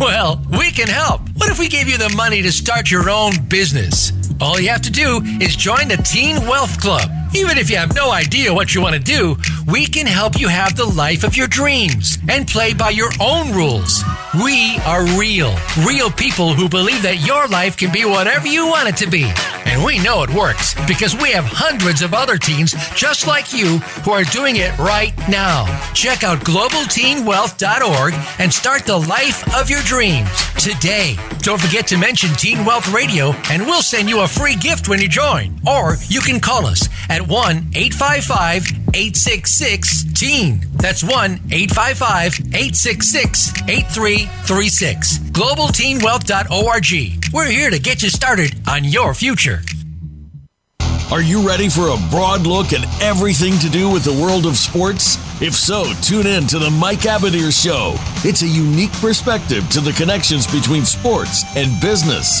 [0.00, 1.20] Well, we can help.
[1.36, 4.12] What if we gave you the money to start your own business?
[4.40, 7.08] All you have to do is join the Teen Wealth Club.
[7.34, 9.36] Even if you have no idea what you want to do,
[9.66, 13.52] we can help you have the life of your dreams and play by your own
[13.52, 14.02] rules.
[14.42, 15.54] We are real,
[15.86, 19.30] real people who believe that your life can be whatever you want it to be.
[19.64, 23.78] And we know it works because we have hundreds of other teens just like you
[24.04, 25.64] who are doing it right now.
[25.94, 31.16] Check out globalteenwealth.org and start the life of your dreams today.
[31.38, 35.00] Don't forget to mention Teen Wealth Radio and we'll send you a free gift when
[35.00, 35.58] you join.
[35.66, 40.60] Or you can call us at 1 855 866 TEEN.
[40.74, 45.18] That's 1 855 866 8336.
[45.18, 47.32] GlobalTeenWealth.org.
[47.32, 49.62] We're here to get you started on your future.
[51.12, 54.56] Are you ready for a broad look at everything to do with the world of
[54.56, 55.18] sports?
[55.42, 57.96] If so, tune in to the Mike Abadir Show.
[58.26, 62.40] It's a unique perspective to the connections between sports and business.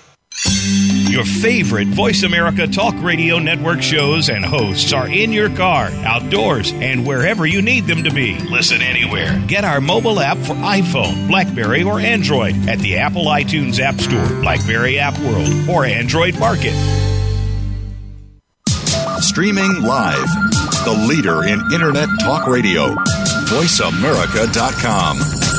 [0.45, 6.71] Your favorite Voice America Talk Radio Network shows and hosts are in your car, outdoors,
[6.73, 8.39] and wherever you need them to be.
[8.49, 9.39] Listen anywhere.
[9.47, 14.27] Get our mobile app for iPhone, Blackberry, or Android at the Apple iTunes App Store,
[14.41, 16.73] Blackberry App World, or Android Market.
[19.21, 20.27] Streaming live.
[20.85, 22.95] The leader in internet talk radio.
[23.45, 25.50] VoiceAmerica.com.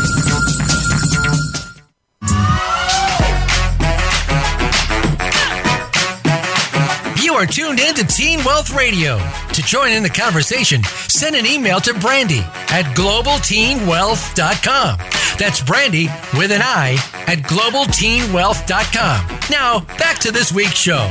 [7.32, 9.18] You are tuned in to Teen Wealth Radio.
[9.54, 14.98] To join in the conversation, send an email to Brandi at globalteenwealth.com.
[15.38, 19.38] That's Brandi with an I at globalteenwealth.com.
[19.50, 21.08] Now, back to this week's show.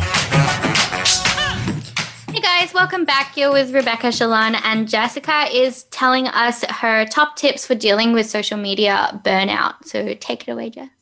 [2.32, 3.36] Hey guys, welcome back.
[3.36, 8.30] You're with Rebecca Shalon, and Jessica is telling us her top tips for dealing with
[8.30, 9.86] social media burnout.
[9.86, 11.01] So take it away, Jess.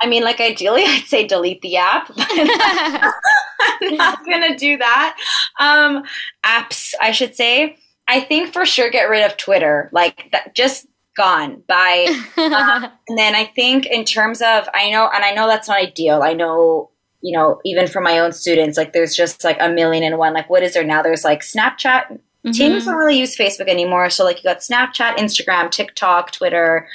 [0.00, 5.16] I mean, like ideally, I'd say delete the app, but I'm not gonna do that.
[5.60, 6.04] Um,
[6.44, 7.78] apps, I should say.
[8.06, 9.88] I think for sure get rid of Twitter.
[9.92, 10.86] Like that, just
[11.16, 12.06] gone by.
[12.44, 15.78] Um, and then I think in terms of, I know, and I know that's not
[15.78, 16.22] ideal.
[16.22, 16.90] I know,
[17.20, 20.34] you know, even for my own students, like there's just like a million and one.
[20.34, 21.02] Like, what is there now?
[21.02, 22.06] There's like Snapchat.
[22.10, 22.50] Mm-hmm.
[22.50, 24.10] Teens don't really use Facebook anymore.
[24.10, 26.86] So like you got Snapchat, Instagram, TikTok, Twitter.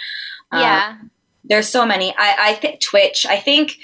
[0.53, 0.97] Yeah.
[1.49, 2.13] There's so many.
[2.17, 3.25] I, I think Twitch.
[3.25, 3.77] I think,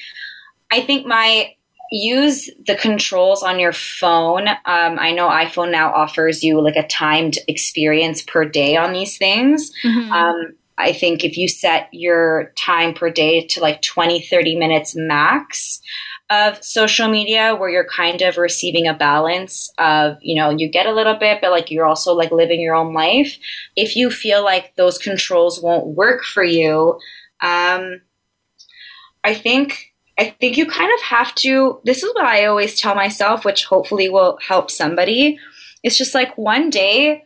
[0.72, 1.56] I think my
[1.92, 4.48] use the controls on your phone.
[4.48, 9.18] Um, I know iPhone now offers you like a timed experience per day on these
[9.18, 9.72] things.
[9.84, 10.12] Mm-hmm.
[10.12, 14.94] Um, I think if you set your time per day to like 20, 30 minutes
[14.96, 15.80] max
[16.30, 20.88] of social media where you're kind of receiving a balance of, you know, you get
[20.88, 23.38] a little bit, but like you're also like living your own life.
[23.76, 27.00] If you feel like those controls won't work for you,
[27.46, 28.02] um,
[29.24, 31.80] I think I think you kind of have to.
[31.84, 35.38] This is what I always tell myself, which hopefully will help somebody.
[35.84, 37.24] It's just like one day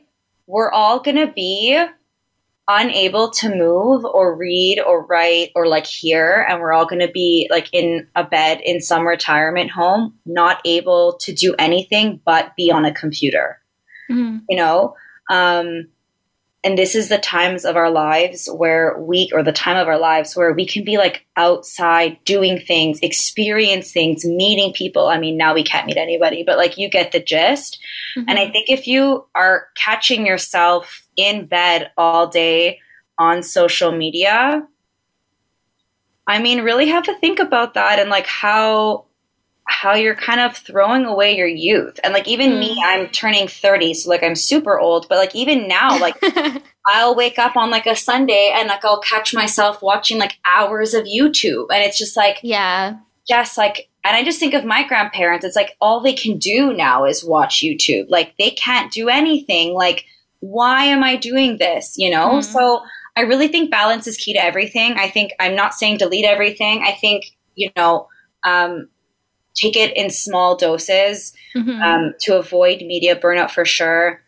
[0.48, 1.82] we're all gonna be
[2.68, 7.48] unable to move or read or write or like hear, and we're all gonna be
[7.50, 12.72] like in a bed in some retirement home, not able to do anything but be
[12.72, 13.60] on a computer.
[14.10, 14.44] Mhm.
[14.50, 14.96] You know.
[15.30, 15.88] Um,
[16.64, 19.98] and this is the times of our lives where we or the time of our
[19.98, 25.08] lives where we can be like outside doing things experience things meeting people.
[25.08, 27.80] I mean now we can't meet anybody but like you get the gist.
[28.16, 28.52] And i mm-hmm.
[28.52, 32.80] think if you are catching yourself in bed all day
[33.18, 34.66] on social media
[36.26, 39.06] i mean really have to think about that and like how
[39.70, 42.00] how you're kind of throwing away your youth.
[42.04, 45.68] And like even me, I'm turning 30, so like I'm super old, but like even
[45.68, 46.16] now, like
[46.88, 50.96] I'll wake up on like a Sunday and like I'll catch myself watching like hours
[50.96, 51.68] of YouTube.
[51.72, 52.98] And it's just like, yeah.
[53.28, 56.74] just like, and I just think of my grandparents, it's like all they can do
[56.74, 58.08] now is watch YouTube.
[58.10, 59.76] Like they can't do anything.
[59.76, 60.06] Like,
[60.40, 61.94] why am I doing this?
[61.96, 62.40] You know?
[62.40, 62.44] Mhm.
[62.44, 62.82] So
[63.16, 64.94] I really think balance is key to everything.
[64.98, 66.82] I think I'm not saying delete everything.
[66.84, 68.08] I think, you know,
[68.44, 68.90] um,
[69.56, 71.82] take it in small doses Mhm.
[71.82, 74.22] um, to avoid media burnout for sure.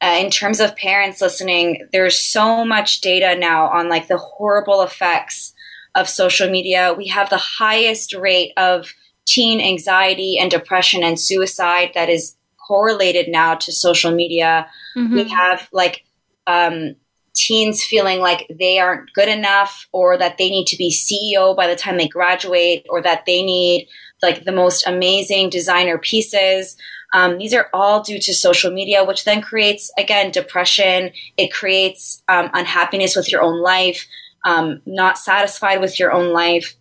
[0.00, 4.82] Uh, in terms of parents listening, there's so much data now on like the horrible
[4.82, 5.52] effects
[5.96, 6.94] of social media.
[6.96, 8.94] We have the highest rate of
[9.26, 14.68] teen anxiety and depression and suicide that is correlated now to social media.
[14.96, 15.14] Mhm.
[15.14, 16.04] We have like
[16.46, 16.94] um,
[17.34, 21.66] teens feeling like they aren't good enough or that they need to be CEO by
[21.66, 23.86] the time they graduate or that they need
[24.22, 26.76] like the most amazing designer pieces.
[27.14, 31.10] Um, these are all due to social media, which then creates, again, depression.
[31.36, 34.06] It creates um, unhappiness with your own life,
[34.44, 36.76] um, not satisfied with your own life.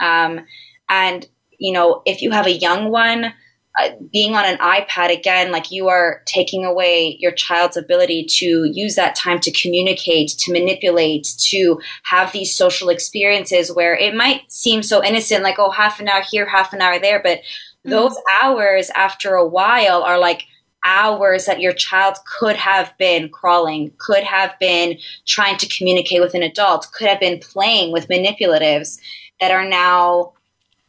[0.00, 0.46] Um,
[0.88, 1.26] and,
[1.58, 3.34] you know, if you have a young one,
[3.78, 8.64] uh, being on an iPad again, like you are taking away your child's ability to
[8.72, 14.50] use that time to communicate, to manipulate, to have these social experiences where it might
[14.50, 17.20] seem so innocent, like, oh, half an hour here, half an hour there.
[17.22, 17.40] But
[17.84, 20.44] those hours after a while are like
[20.84, 26.34] hours that your child could have been crawling, could have been trying to communicate with
[26.34, 28.98] an adult, could have been playing with manipulatives
[29.40, 30.32] that are now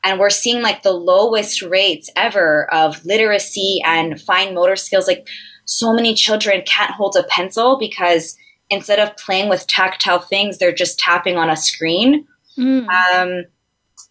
[0.03, 5.27] and we're seeing like the lowest rates ever of literacy and fine motor skills like
[5.65, 8.35] so many children can't hold a pencil because
[8.69, 12.25] instead of playing with tactile things they're just tapping on a screen
[12.57, 12.87] Mm.
[12.89, 13.45] um,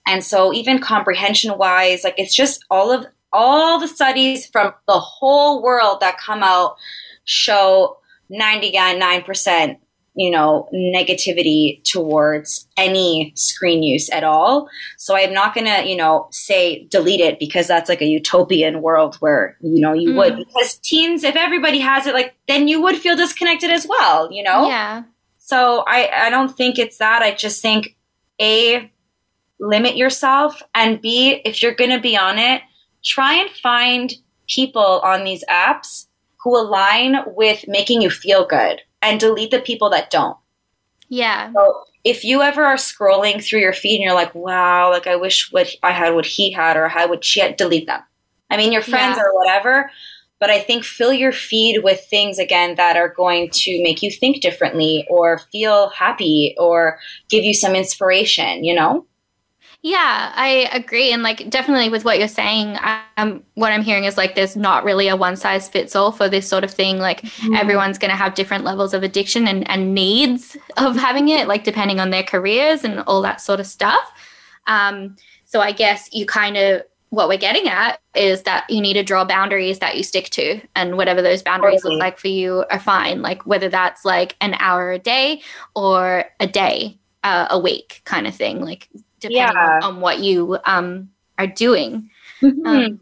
[0.07, 4.99] and so even comprehension wise like it's just all of all the studies from the
[4.99, 6.77] whole world that come out
[7.25, 7.99] show
[8.33, 9.77] 99%
[10.19, 15.97] you know negativity towards any screen use at all so i'm not going to you
[15.97, 20.33] know say delete it because that's like a utopian world where you know you would
[20.35, 20.39] Mm.
[20.47, 24.43] because teens if everybody has it like then you would feel disconnected as well you
[24.43, 25.05] know Yeah.
[25.39, 27.23] so I, I don't think it's that.
[27.23, 27.97] I just think
[28.41, 28.91] A,
[29.61, 32.63] limit yourself, and B, if you're going to be on it,
[33.05, 34.13] try and find
[34.49, 36.07] people on these apps
[36.43, 40.37] who align with making you feel good and delete the people that don't.
[41.09, 41.53] Yeah.
[41.53, 45.17] So if you ever are scrolling through your feed and you're like, wow, like I
[45.17, 48.01] wish what I had what he had or I had what she had, delete them.
[48.51, 49.25] I mean, your friends Yeah.
[49.25, 49.91] or whatever,
[50.39, 54.11] but I think fill your feed with things again that are going to make you
[54.11, 59.05] think differently or feel happy or give you some inspiration, you know?
[59.83, 62.77] Yeah, I agree, and like definitely with what you're saying,
[63.17, 66.29] um, what I'm hearing is like there's not really a one size fits all for
[66.29, 66.99] this sort of thing.
[66.99, 67.25] Like
[67.55, 71.63] everyone's going to have different levels of addiction and, and needs of having it, like
[71.63, 74.13] depending on their careers and all that sort of stuff.
[74.67, 75.15] Um,
[75.45, 79.05] so I guess you kind of what we're getting at is that you need to
[79.05, 81.95] draw boundaries that you stick to, and whatever those boundaries Totally.
[81.95, 83.23] look like for you are fine.
[83.23, 85.41] Like whether that's like an hour a day
[85.77, 88.61] or a day uh, a week kind of thing.
[88.61, 88.89] Like
[89.21, 89.81] depending Yeah.
[89.83, 92.11] on, on what you um are doing.
[92.43, 92.67] Mm-hmm.
[92.67, 93.01] Um,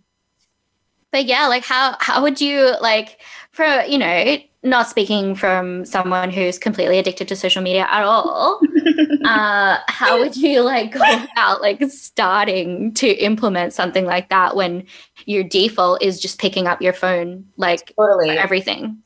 [1.13, 3.21] but yeah, like how how would you like
[3.53, 8.61] for you know not speaking from someone who's completely addicted to social media at all,
[9.25, 11.01] uh, how would you like go
[11.33, 14.85] about like starting to implement something like that when
[15.25, 18.31] your default is just picking up your phone like totally.
[18.31, 18.99] everything?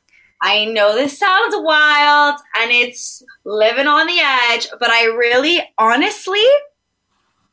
[0.43, 6.43] I know this sounds wild and it's living on the edge, but I really, honestly,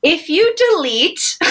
[0.03, 1.19] if you delete,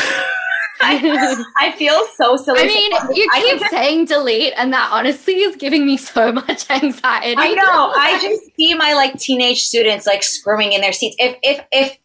[0.81, 2.61] I, I feel so silly.
[2.61, 6.33] I mean, you I keep can- saying delete, and that honestly is giving me so
[6.49, 7.35] much anxiety.
[7.39, 7.93] I know.
[7.97, 11.17] I just see my like teenage students like squirming in their seats.
[11.19, 11.97] If if if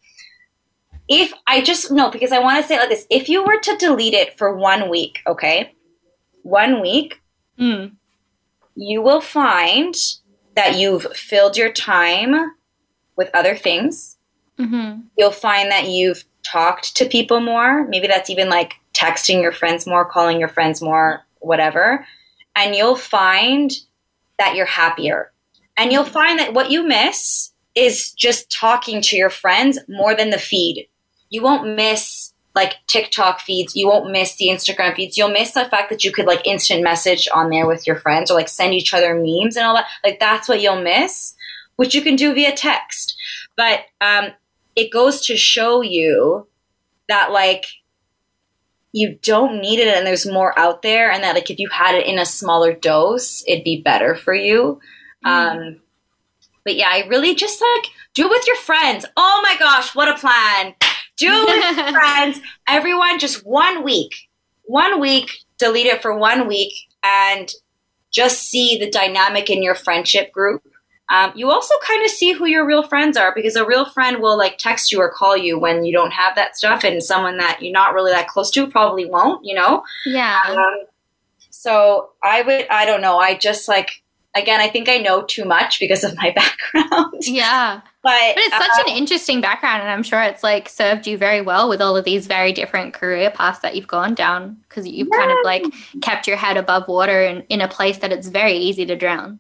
[1.08, 3.76] if I just no, because I want to say like this: if you were to
[3.78, 5.74] delete it for one week, okay,
[6.44, 7.22] one week,
[7.60, 7.92] Mm.
[8.76, 9.94] you will find
[10.56, 12.54] that you've filled your time
[13.18, 14.18] with other things.
[14.58, 17.88] hmm You'll find that you've talked to people more.
[17.88, 22.06] Maybe that's even like texting your friends more, calling your friends more, whatever.
[22.56, 23.72] And you'll find
[24.38, 25.32] that you're happier.
[25.78, 30.30] And you'll find that what you miss is just talking to your friends more than
[30.30, 30.88] the feed.
[31.30, 33.76] You won't miss like TikTok feeds.
[33.76, 35.18] You won't miss the Instagram feeds.
[35.18, 38.30] You'll miss the fact that you could like instant message on there with your friends
[38.30, 39.88] or like send each other memes and all that.
[40.04, 41.34] Like that's what you'll miss,
[41.78, 43.16] which you can do via text.
[43.56, 44.32] But um,
[44.76, 46.48] it goes to show you
[47.08, 47.66] that like
[48.94, 51.96] you don't need it and there's more out there and that like if you had
[51.96, 54.80] it in a smaller dose it'd be better for you.
[55.24, 55.80] Um
[56.64, 59.06] but yeah i really just like do it with your friends.
[59.16, 60.76] Oh my gosh what a plan.
[61.18, 62.42] Do it with your friends.
[62.68, 64.30] Everyone just one week
[64.64, 67.52] one week delete it for one week and
[68.10, 70.64] just see the dynamic in your friendship group
[71.12, 74.22] um, you also kind of see who your real friends are because a real friend
[74.22, 77.38] will like text you or call you when you don't have that stuff, and someone
[77.38, 79.84] that you're not really that close to probably won't, you know.
[80.06, 80.42] Yeah.
[80.48, 80.86] Um,
[81.50, 84.02] so I would, I don't know, I just like
[84.34, 87.82] again, I think I know too much because of my background, yeah.
[88.02, 91.18] but But it's uh, such an interesting background, and I'm sure it's like served you
[91.18, 94.88] very well with all of these very different career paths that you've gone down because
[94.88, 95.66] you've kind of like
[96.02, 99.40] kept your head above water and in a place that it's very easy to drown.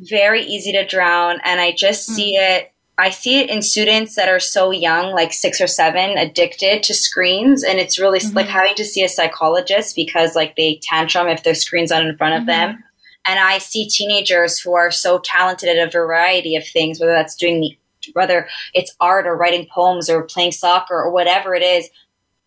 [0.00, 2.40] Very easy to drown and i just see mm.
[2.40, 6.82] it i see it in students that are so young like six or seven addicted
[6.82, 8.52] to screens and it's really like mm-hmm.
[8.52, 12.40] having to see a psychologist because like they tantrum if their screen's not in front
[12.40, 12.70] of them.
[12.70, 12.82] Mm-hmm.
[13.24, 17.36] And i see teenagers who are so talented at a variety of things whether that's
[17.36, 17.76] doing the
[18.14, 21.88] whether it's art or writing poems or playing soccer or whatever it is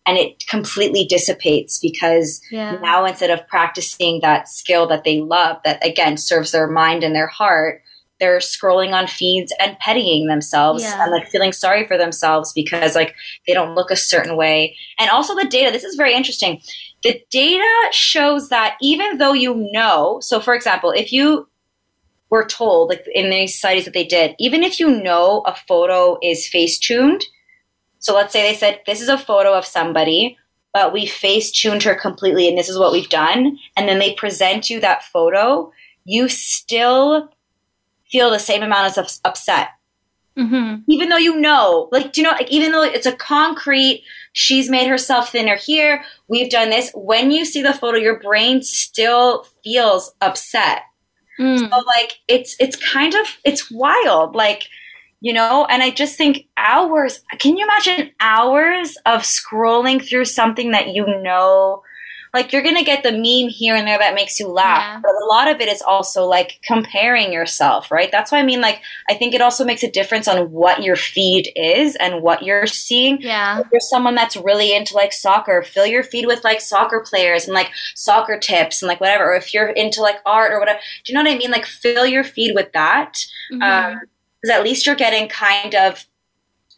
[0.06, 2.78] and it completely dissipates because Yeah.
[2.80, 7.14] now instead of practicing that skill that they love that again serves their mind and
[7.14, 7.82] their heart
[8.18, 11.02] they're scrolling on feeds and pettying themselves Yeah.
[11.02, 13.14] and like feeling sorry for themselves because like
[13.46, 16.60] they don't look a certain way and also the data this is very interesting
[17.02, 21.46] the data shows that even though you know so for example if you
[22.30, 26.18] were told like in these studies that they did even if you know a photo
[26.22, 27.22] is face tuned
[27.98, 30.36] so let's say they said this is a photo of somebody
[30.72, 34.12] but we face tuned her completely and this is what we've done and then they
[34.14, 35.70] present you that photo
[36.04, 37.28] you still
[38.10, 39.68] feel the same amount of upset
[40.38, 40.82] Mm-hmm.
[40.90, 44.68] even though you know like do you know like even though it's a concrete she's
[44.68, 49.46] made herself thinner here we've done this when you see the photo your brain still
[49.64, 50.82] feels upset
[51.38, 51.58] Mm.
[51.58, 54.68] so like it's it's kind of it's wild like
[55.20, 60.72] you know and i just think hours can you imagine hours of scrolling through something
[60.72, 61.82] that you know
[62.34, 65.00] like you're gonna get the meme here and there that makes you laugh Yeah.
[65.02, 68.60] but a lot of it is also like comparing yourself right that's why i mean
[68.60, 72.42] like i think it also makes a difference on what your feed is and what
[72.42, 73.60] you're seeing Yeah.
[73.60, 77.46] if you're someone that's really into like soccer, fill your feed with like soccer players
[77.46, 79.32] and like soccer tips and like whatever.
[79.32, 81.50] Or if you're into like art or whatever, do you know what I mean?
[81.50, 83.14] Like fill your feed with that.
[83.52, 83.62] Mhm.
[83.62, 84.00] Um,
[84.46, 86.06] because at least you're getting kind of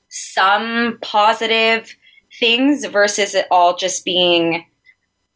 [0.09, 1.95] some positive
[2.39, 4.65] things versus it all just being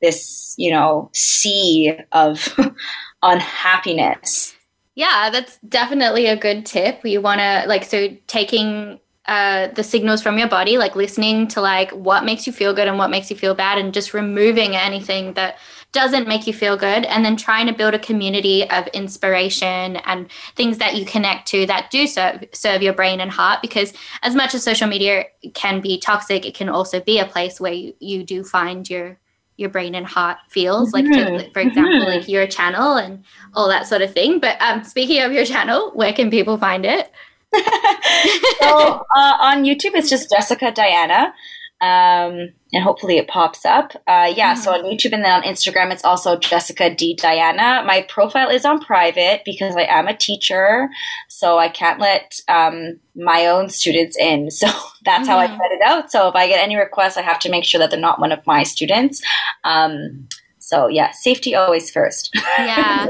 [0.01, 2.59] this, you know, sea of
[3.23, 4.55] unhappiness.
[4.95, 7.05] Yeah, that's definitely a good tip.
[7.05, 11.61] You want to like so taking uh, the signals from your body, like listening to
[11.61, 14.75] like what makes you feel good and what makes you feel bad, and just removing
[14.75, 15.59] anything that
[15.93, 20.31] doesn't make you feel good, and then trying to build a community of inspiration and
[20.57, 23.61] things that you connect to that do serve serve your brain and heart.
[23.63, 25.25] Because as much as social media
[25.55, 29.19] can be toxic, it can also be a place where you, you do find your
[29.57, 31.37] your brain and heart feels like Mm-hmm.
[31.37, 33.23] to, for example like your channel and
[33.55, 36.87] all that sort of thing but um speaking of your channel where can people find
[36.87, 37.13] it
[38.61, 41.35] so uh, on YouTube, it's just Jessica Diana.
[41.83, 43.93] Um, and hopefully it pops up.
[44.07, 47.83] Uh, yeah, so on YouTube and then on Instagram, it's also Jessica D Diana.
[47.85, 50.89] My profile is on private because I am a teacher,
[51.29, 54.49] so I can't let um, my own students in.
[54.63, 54.69] So
[55.05, 55.57] that's how I Mhm.
[55.59, 56.13] set it out.
[56.13, 58.31] So if I get any requests, I have to make sure that they're not one
[58.31, 59.21] of my students.
[59.65, 60.29] Um,
[60.61, 62.31] so yeah, safety always first.
[62.59, 63.09] yeah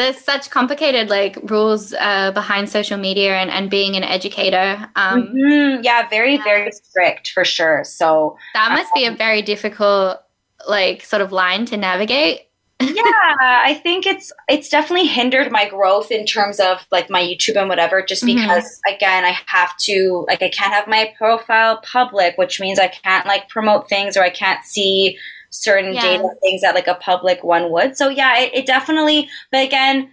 [0.00, 5.28] there's such complicated like rules uh, behind social media and, and being an educator um,
[5.34, 7.84] Mhm, yeah, very very strict for sure.
[7.84, 10.18] So that must be a very difficult
[10.68, 12.48] like sort of line to navigate
[12.80, 13.02] yeah
[13.70, 17.68] i think it's it's definitely hindered my growth in terms of like my youtube and
[17.68, 18.34] whatever just Mhm.
[18.36, 22.88] because again i have to like i can't have my profile public which means i
[22.88, 25.18] can't like promote things or i can't see
[25.50, 26.00] certain Yeah.
[26.02, 30.12] data things that like a public one would so yeah it, it definitely but again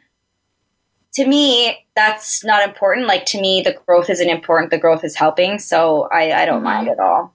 [1.14, 5.16] to me that's not important like to me the growth isn't important the growth is
[5.16, 6.64] helping so i i don't Mhm.
[6.74, 7.34] mind at all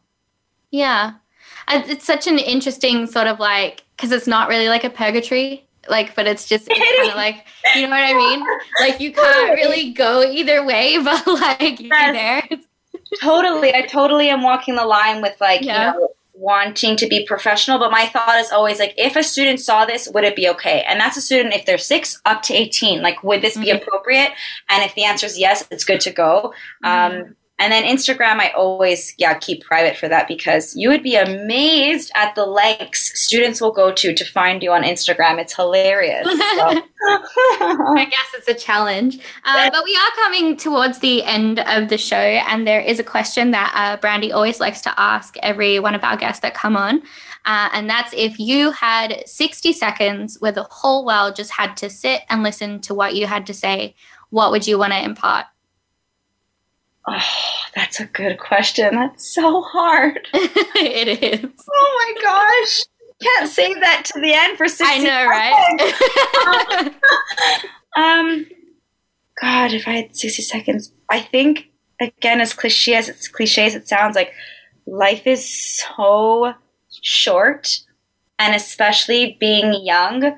[0.71, 1.13] Yeah.
[1.69, 6.15] It's such an interesting sort of like, because it's not really like a purgatory, like,
[6.17, 7.47] but it's just, it's kind of like,
[7.77, 8.45] you know what I mean?
[8.81, 12.47] Like, you can't really go either way, but like, you're Yes.
[12.49, 12.59] there.
[13.21, 15.93] totally i totally am walking the line with like Yeah.
[15.95, 19.61] you know wanting to be professional but my thought is always like if a student
[19.61, 22.55] saw this would it be okay and that's a student if they're six up to
[22.55, 23.77] 18 like would this be Mhm.
[23.83, 24.31] appropriate
[24.71, 26.55] and if the answer is yes it's good to go
[26.85, 27.17] Mm-hmm.
[27.17, 31.15] um, and then instagram i always yeah keep private for that because you would be
[31.17, 36.27] amazed at the lengths students will go to to find you on instagram it's hilarious
[36.57, 36.83] So-
[37.61, 39.19] I guess it's a challenge.
[39.45, 43.05] Uh, but we are coming towards the end of the show, and there is a
[43.05, 46.77] question that uh, Brandi always likes to ask every one of our guests that come
[46.77, 47.03] on.
[47.45, 51.91] Uh, and that's if you had 60 seconds where the whole world just had to
[51.91, 53.97] sit and listen to what you had to say,
[54.31, 55.47] what would you want to impart?
[57.09, 57.25] Oh
[57.75, 61.51] that's a good question that's so hard it is.
[61.71, 62.85] Oh my gosh.
[63.23, 66.95] Can't save that to the end for 60 I know, seconds.
[66.95, 66.95] right?
[67.97, 68.47] Um
[69.41, 71.69] God, if I had 60 seconds, I think
[72.01, 74.33] again as cliche as it's cliche as it sounds like
[74.87, 75.47] life is
[75.79, 76.55] so
[77.03, 77.81] short
[78.39, 80.37] and especially being young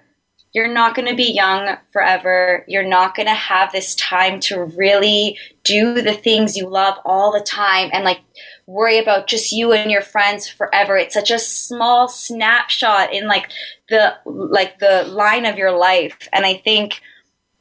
[0.54, 2.64] you're not going to be young forever.
[2.68, 7.32] You're not going to have this time to really do the things you love all
[7.32, 8.20] the time and like
[8.66, 10.96] worry about just you and your friends forever.
[10.96, 13.50] It's such a small snapshot in like
[13.88, 16.28] the like the line of your life.
[16.32, 17.00] And I think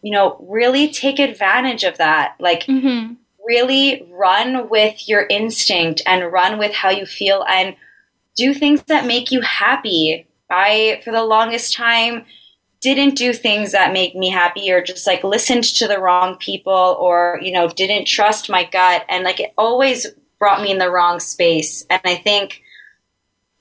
[0.04, 2.36] you know, really take advantage of that.
[2.40, 3.14] Like hmm
[3.46, 7.76] really run with your instinct and run with how you feel and
[8.38, 10.26] do things that make you happy.
[10.50, 12.26] I, for the longest time,
[12.84, 16.98] didn't do things that make me happy or just like listened to the wrong people
[17.00, 19.06] or, you know, didn't trust my gut.
[19.08, 20.06] And like it always
[20.38, 21.86] brought me in the wrong space.
[21.90, 22.62] And I think,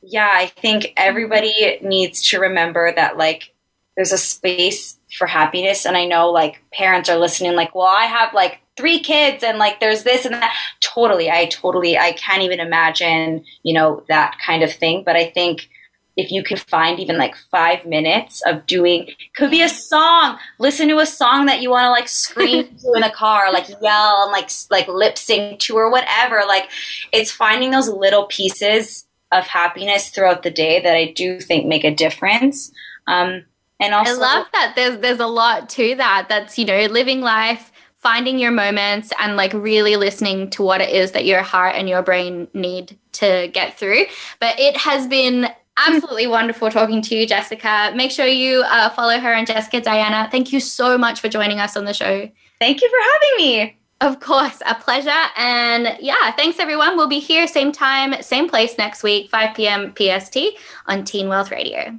[0.02, 3.54] yeah, I think everybody needs to remember that like
[3.94, 5.86] there's a space for happiness.
[5.86, 9.58] And I know like parents are listening, like, well, I have like three kids and
[9.58, 10.52] like there's this and that.
[10.80, 11.30] Totally.
[11.30, 15.04] I totally, I can't even imagine, you know, that kind of thing.
[15.06, 15.68] But I think
[16.16, 20.88] if you can find even like five minutes of doing, could be a song, listen
[20.88, 24.22] to a song that you want to like scream to in a car, like yell
[24.22, 26.42] and like, like lip sync to or whatever.
[26.46, 26.68] Like
[27.12, 31.84] it's finding those little pieces of happiness throughout the day that I do think make
[31.84, 32.70] a difference.
[33.06, 33.44] Um,
[33.80, 34.74] and also, I love that.
[34.76, 36.26] There's there's a lot to that.
[36.28, 40.90] That's you know living life, finding your moments, and like really listening to what it
[40.90, 44.04] is that your heart and your brain need to get through.
[44.38, 47.92] But it has been absolutely wonderful talking to you, Jessica.
[47.94, 50.28] Make sure you uh, follow her and Jessica Diana.
[50.30, 52.30] Thank you so much for joining us on the show.
[52.58, 53.76] thank you for having me.
[54.00, 55.10] Of course, a pleasure.
[55.36, 56.96] And yeah, thanks everyone.
[56.96, 59.94] We'll be here same time, same place next week, 5 p.m.
[59.96, 60.38] PST
[60.86, 61.98] on Teen Wealth Radio.